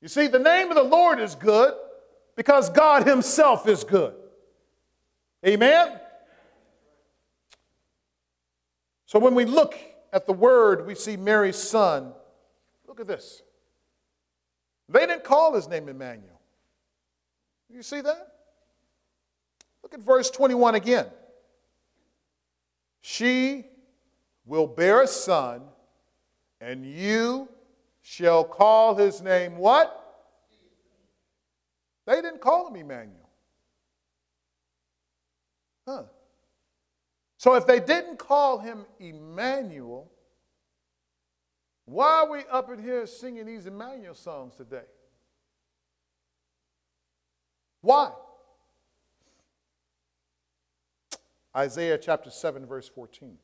You 0.00 0.08
see, 0.08 0.26
the 0.26 0.38
name 0.38 0.68
of 0.68 0.76
the 0.76 0.82
Lord 0.82 1.18
is 1.18 1.34
good 1.34 1.74
because 2.36 2.70
God 2.70 3.06
Himself 3.06 3.68
is 3.68 3.84
good. 3.84 4.14
Amen? 5.46 5.98
So 9.06 9.18
when 9.18 9.34
we 9.34 9.44
look 9.44 9.76
at 10.12 10.26
the 10.26 10.32
word, 10.32 10.86
we 10.86 10.94
see 10.94 11.16
Mary's 11.16 11.56
son. 11.56 12.12
Look 12.86 13.00
at 13.00 13.06
this. 13.06 13.42
They 14.88 15.06
didn't 15.06 15.24
call 15.24 15.54
his 15.54 15.68
name 15.68 15.88
Emmanuel. 15.88 16.40
You 17.70 17.82
see 17.82 18.00
that? 18.00 18.32
Look 19.82 19.94
at 19.94 20.00
verse 20.00 20.30
21 20.30 20.74
again. 20.74 21.06
She 23.00 23.66
will 24.46 24.66
bear 24.66 25.02
a 25.02 25.06
son, 25.06 25.62
and 26.60 26.86
you 26.86 27.48
shall 28.02 28.44
call 28.44 28.94
his 28.94 29.20
name 29.22 29.56
what? 29.56 30.00
They 32.06 32.16
didn't 32.20 32.40
call 32.40 32.68
him 32.68 32.76
Emmanuel. 32.76 33.28
Huh. 35.86 36.04
So 37.38 37.54
if 37.54 37.66
they 37.66 37.80
didn't 37.80 38.18
call 38.18 38.58
him 38.58 38.86
Emmanuel, 38.98 40.10
why 41.86 42.20
are 42.20 42.30
we 42.30 42.40
up 42.50 42.70
in 42.70 42.82
here 42.82 43.06
singing 43.06 43.46
these 43.46 43.66
Emmanuel 43.66 44.14
songs 44.14 44.54
today? 44.54 44.86
Why? 47.80 48.10
Isaiah 51.56 51.98
chapter 51.98 52.30
7, 52.30 52.66
verse 52.66 52.88
14. 52.88 53.36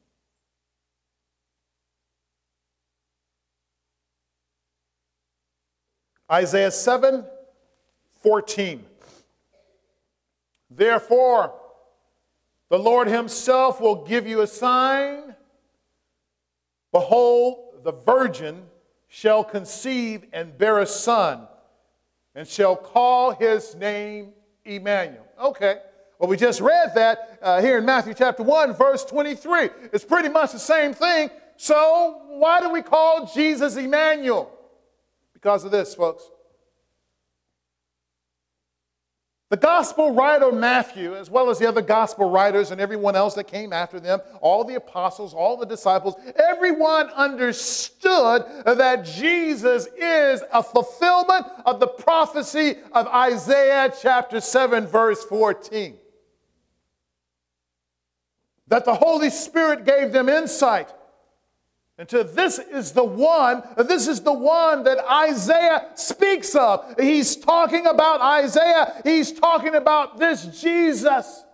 Isaiah 6.30 6.70
7 6.70 7.24
14. 8.22 8.84
Therefore, 10.70 11.54
the 12.68 12.78
Lord 12.78 13.08
Himself 13.08 13.80
will 13.80 14.04
give 14.04 14.26
you 14.26 14.42
a 14.42 14.46
sign. 14.46 15.34
Behold, 16.92 17.69
the 17.82 17.92
virgin 17.92 18.62
shall 19.08 19.42
conceive 19.42 20.24
and 20.32 20.56
bear 20.56 20.78
a 20.78 20.86
son, 20.86 21.46
and 22.34 22.46
shall 22.46 22.76
call 22.76 23.32
his 23.32 23.74
name 23.74 24.32
Emmanuel. 24.64 25.26
Okay. 25.40 25.78
Well, 26.18 26.28
we 26.28 26.36
just 26.36 26.60
read 26.60 26.92
that 26.94 27.38
uh, 27.40 27.60
here 27.62 27.78
in 27.78 27.84
Matthew 27.86 28.12
chapter 28.14 28.42
1, 28.42 28.74
verse 28.74 29.04
23. 29.04 29.70
It's 29.92 30.04
pretty 30.04 30.28
much 30.28 30.52
the 30.52 30.58
same 30.58 30.92
thing. 30.92 31.30
So, 31.56 32.22
why 32.28 32.60
do 32.60 32.70
we 32.70 32.82
call 32.82 33.30
Jesus 33.34 33.76
Emmanuel? 33.76 34.50
Because 35.32 35.64
of 35.64 35.70
this, 35.70 35.94
folks. 35.94 36.24
The 39.50 39.56
gospel 39.56 40.14
writer 40.14 40.52
Matthew, 40.52 41.16
as 41.16 41.28
well 41.28 41.50
as 41.50 41.58
the 41.58 41.66
other 41.66 41.82
gospel 41.82 42.30
writers 42.30 42.70
and 42.70 42.80
everyone 42.80 43.16
else 43.16 43.34
that 43.34 43.48
came 43.48 43.72
after 43.72 43.98
them, 43.98 44.20
all 44.40 44.62
the 44.62 44.76
apostles, 44.76 45.34
all 45.34 45.56
the 45.56 45.66
disciples, 45.66 46.14
everyone 46.36 47.08
understood 47.08 48.44
that 48.64 49.04
Jesus 49.04 49.88
is 49.98 50.44
a 50.52 50.62
fulfillment 50.62 51.46
of 51.66 51.80
the 51.80 51.88
prophecy 51.88 52.76
of 52.92 53.08
Isaiah 53.08 53.92
chapter 54.00 54.40
7, 54.40 54.86
verse 54.86 55.24
14. 55.24 55.96
That 58.68 58.84
the 58.84 58.94
Holy 58.94 59.30
Spirit 59.30 59.84
gave 59.84 60.12
them 60.12 60.28
insight 60.28 60.90
and 62.00 62.08
to 62.08 62.24
this 62.24 62.58
is 62.58 62.92
the 62.92 63.04
one, 63.04 63.62
this 63.76 64.08
is 64.08 64.22
the 64.22 64.32
one 64.32 64.84
that 64.84 65.04
Isaiah 65.06 65.90
speaks 65.96 66.54
of. 66.54 66.94
He's 66.98 67.36
talking 67.36 67.86
about 67.86 68.22
Isaiah, 68.22 69.02
he's 69.04 69.32
talking 69.32 69.74
about 69.74 70.18
this 70.18 70.46
Jesus. 70.62 71.44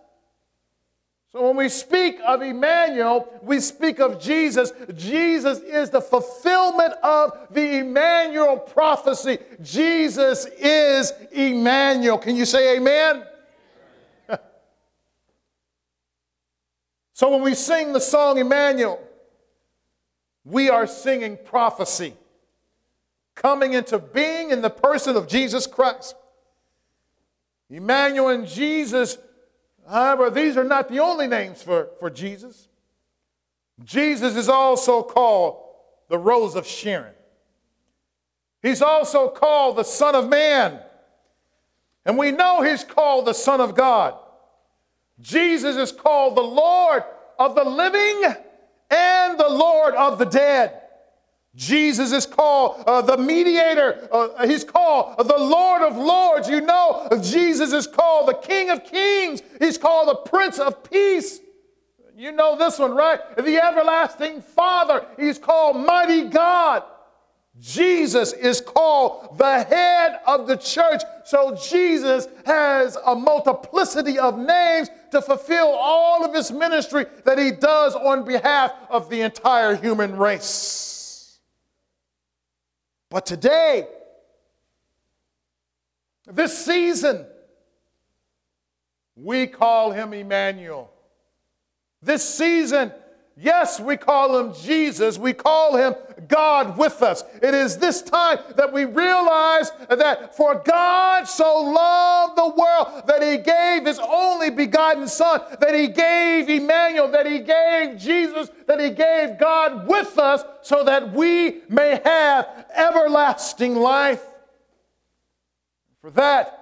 So 1.33 1.45
when 1.45 1.57
we 1.57 1.67
speak 1.67 2.19
of 2.25 2.41
Emmanuel, 2.41 3.27
we 3.43 3.59
speak 3.59 3.99
of 3.99 4.21
Jesus. 4.21 4.71
Jesus 4.95 5.59
is 5.59 5.89
the 5.89 5.99
fulfillment 5.99 6.93
of 7.03 7.49
the 7.51 7.79
Emmanuel 7.79 8.57
prophecy. 8.57 9.39
Jesus 9.61 10.45
is 10.57 11.11
Emmanuel. 11.33 12.19
Can 12.19 12.37
you 12.37 12.45
say 12.45 12.77
amen? 12.77 13.25
so 17.11 17.31
when 17.31 17.41
we 17.41 17.53
sing 17.53 17.91
the 17.91 17.99
song 17.99 18.37
Emmanuel, 18.37 19.06
we 20.47 20.69
are 20.69 20.87
singing 20.87 21.37
prophecy 21.43 22.13
coming 23.35 23.73
into 23.73 23.99
being 23.99 24.49
in 24.49 24.61
the 24.61 24.69
person 24.69 25.15
of 25.15 25.27
Jesus 25.27 25.67
Christ. 25.67 26.15
Emmanuel 27.69 28.29
and 28.29 28.47
Jesus, 28.47 29.17
however, 29.87 30.29
these 30.29 30.55
are 30.55 30.63
not 30.63 30.89
the 30.89 30.99
only 30.99 31.27
names 31.27 31.61
for, 31.61 31.89
for 31.99 32.09
Jesus. 32.09 32.69
Jesus 33.83 34.35
is 34.35 34.47
also 34.47 35.03
called 35.03 35.63
the 36.07 36.17
Rose 36.17 36.55
of 36.55 36.65
Sharon. 36.65 37.13
He's 38.61 38.81
also 38.81 39.29
called 39.29 39.75
the 39.75 39.83
Son 39.83 40.15
of 40.15 40.29
Man. 40.29 40.79
And 42.05 42.17
we 42.17 42.31
know 42.31 42.61
he's 42.61 42.85
called 42.85 43.25
the 43.25 43.33
Son 43.33 43.59
of 43.59 43.75
God. 43.75 44.15
Jesus 45.19 45.75
is 45.75 45.91
called 45.91 46.37
the 46.37 46.41
Lord 46.41 47.03
of 47.37 47.53
the 47.53 47.65
living 47.65 48.33
and 48.89 49.39
the 49.39 49.49
Lord 49.49 49.95
of 49.95 50.19
the 50.19 50.25
dead. 50.25 50.81
Jesus 51.55 52.11
is 52.11 52.27
called 52.27 52.83
uh, 52.85 53.01
the 53.01 53.17
mediator. 53.17 54.07
Uh, 54.11 54.45
he's 54.45 54.63
called 54.63 55.17
the 55.17 55.37
Lord 55.37 55.81
of 55.81 55.97
lords. 55.97 56.47
You 56.47 56.61
know, 56.61 57.09
Jesus 57.21 57.73
is 57.73 57.87
called 57.87 58.27
the 58.27 58.35
King 58.35 58.69
of 58.69 58.83
kings. 58.83 59.41
He's 59.59 59.77
called 59.77 60.07
the 60.09 60.29
Prince 60.29 60.59
of 60.59 60.83
peace. 60.89 61.39
You 62.15 62.31
know 62.31 62.57
this 62.57 62.77
one, 62.77 62.95
right? 62.95 63.19
The 63.35 63.57
everlasting 63.57 64.41
Father. 64.41 65.05
He's 65.17 65.39
called 65.39 65.77
Mighty 65.77 66.29
God. 66.29 66.83
Jesus 67.59 68.33
is 68.33 68.61
called 68.61 69.37
the 69.37 69.63
head 69.63 70.19
of 70.27 70.47
the 70.47 70.57
church. 70.57 71.01
So 71.25 71.55
Jesus 71.55 72.27
has 72.45 72.97
a 73.05 73.15
multiplicity 73.15 74.19
of 74.19 74.37
names 74.37 74.89
to 75.11 75.21
fulfill 75.21 75.67
all 75.67 76.23
of 76.23 76.35
his 76.35 76.51
ministry 76.51 77.05
that 77.25 77.39
he 77.39 77.51
does 77.51 77.95
on 77.95 78.25
behalf 78.25 78.73
of 78.89 79.09
the 79.09 79.21
entire 79.21 79.75
human 79.75 80.17
race. 80.17 81.39
But 83.09 83.25
today, 83.25 83.87
this 86.27 86.65
season, 86.65 87.25
we 89.15 89.47
call 89.47 89.91
him 89.91 90.13
Emmanuel. 90.13 90.91
This 92.01 92.37
season, 92.37 92.91
yes, 93.37 93.79
we 93.79 93.97
call 93.97 94.39
him 94.39 94.53
Jesus. 94.53 95.17
We 95.17 95.33
call 95.33 95.75
him 95.77 95.95
God 96.27 96.77
with 96.77 97.01
us. 97.01 97.23
It 97.41 97.53
is 97.53 97.77
this 97.77 98.01
time 98.01 98.39
that 98.55 98.73
we 98.73 98.85
realize 98.85 99.71
that 99.89 100.35
for 100.35 100.61
God 100.65 101.27
so 101.27 101.61
loved 101.61 102.37
the 102.37 102.47
world 102.47 103.07
that 103.07 103.21
he 103.21 103.37
gave 103.37 103.85
his 103.85 103.99
only 103.99 104.49
begotten 104.49 105.07
Son, 105.07 105.41
that 105.59 105.73
he 105.73 105.87
gave 105.87 106.49
Emmanuel, 106.49 107.09
that 107.09 107.25
he 107.25 107.39
gave 107.39 107.97
Jesus, 107.97 108.49
that 108.65 108.79
he 108.79 108.89
gave 108.89 109.37
God 109.39 109.87
with 109.87 110.17
us 110.17 110.43
so 110.61 110.83
that 110.83 111.13
we 111.13 111.61
may 111.69 112.01
have 112.03 112.65
everlasting 112.75 113.75
life. 113.75 114.23
For 116.01 116.11
that, 116.11 116.53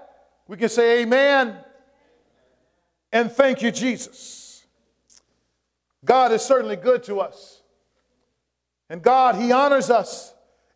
we 0.47 0.57
can 0.57 0.69
say 0.69 1.01
amen 1.01 1.57
and 3.11 3.32
thank 3.32 3.61
you, 3.61 3.71
Jesus. 3.71 4.44
God 6.05 6.31
is 6.31 6.41
certainly 6.41 6.75
good 6.75 7.03
to 7.03 7.19
us. 7.19 7.61
And 8.89 9.01
God, 9.01 9.35
He 9.35 9.51
honors 9.51 9.89
us. 9.89 10.33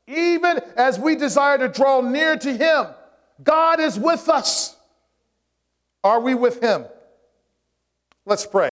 Even 0.07 0.59
as 0.75 0.99
we 0.99 1.15
desire 1.15 1.59
to 1.59 1.69
draw 1.69 2.01
near 2.01 2.35
to 2.35 2.51
Him, 2.51 2.87
God 3.43 3.79
is 3.79 3.97
with 3.97 4.27
us. 4.27 4.75
Are 6.03 6.19
we 6.19 6.33
with 6.33 6.61
Him? 6.61 6.85
Let's 8.25 8.45
pray. 8.45 8.67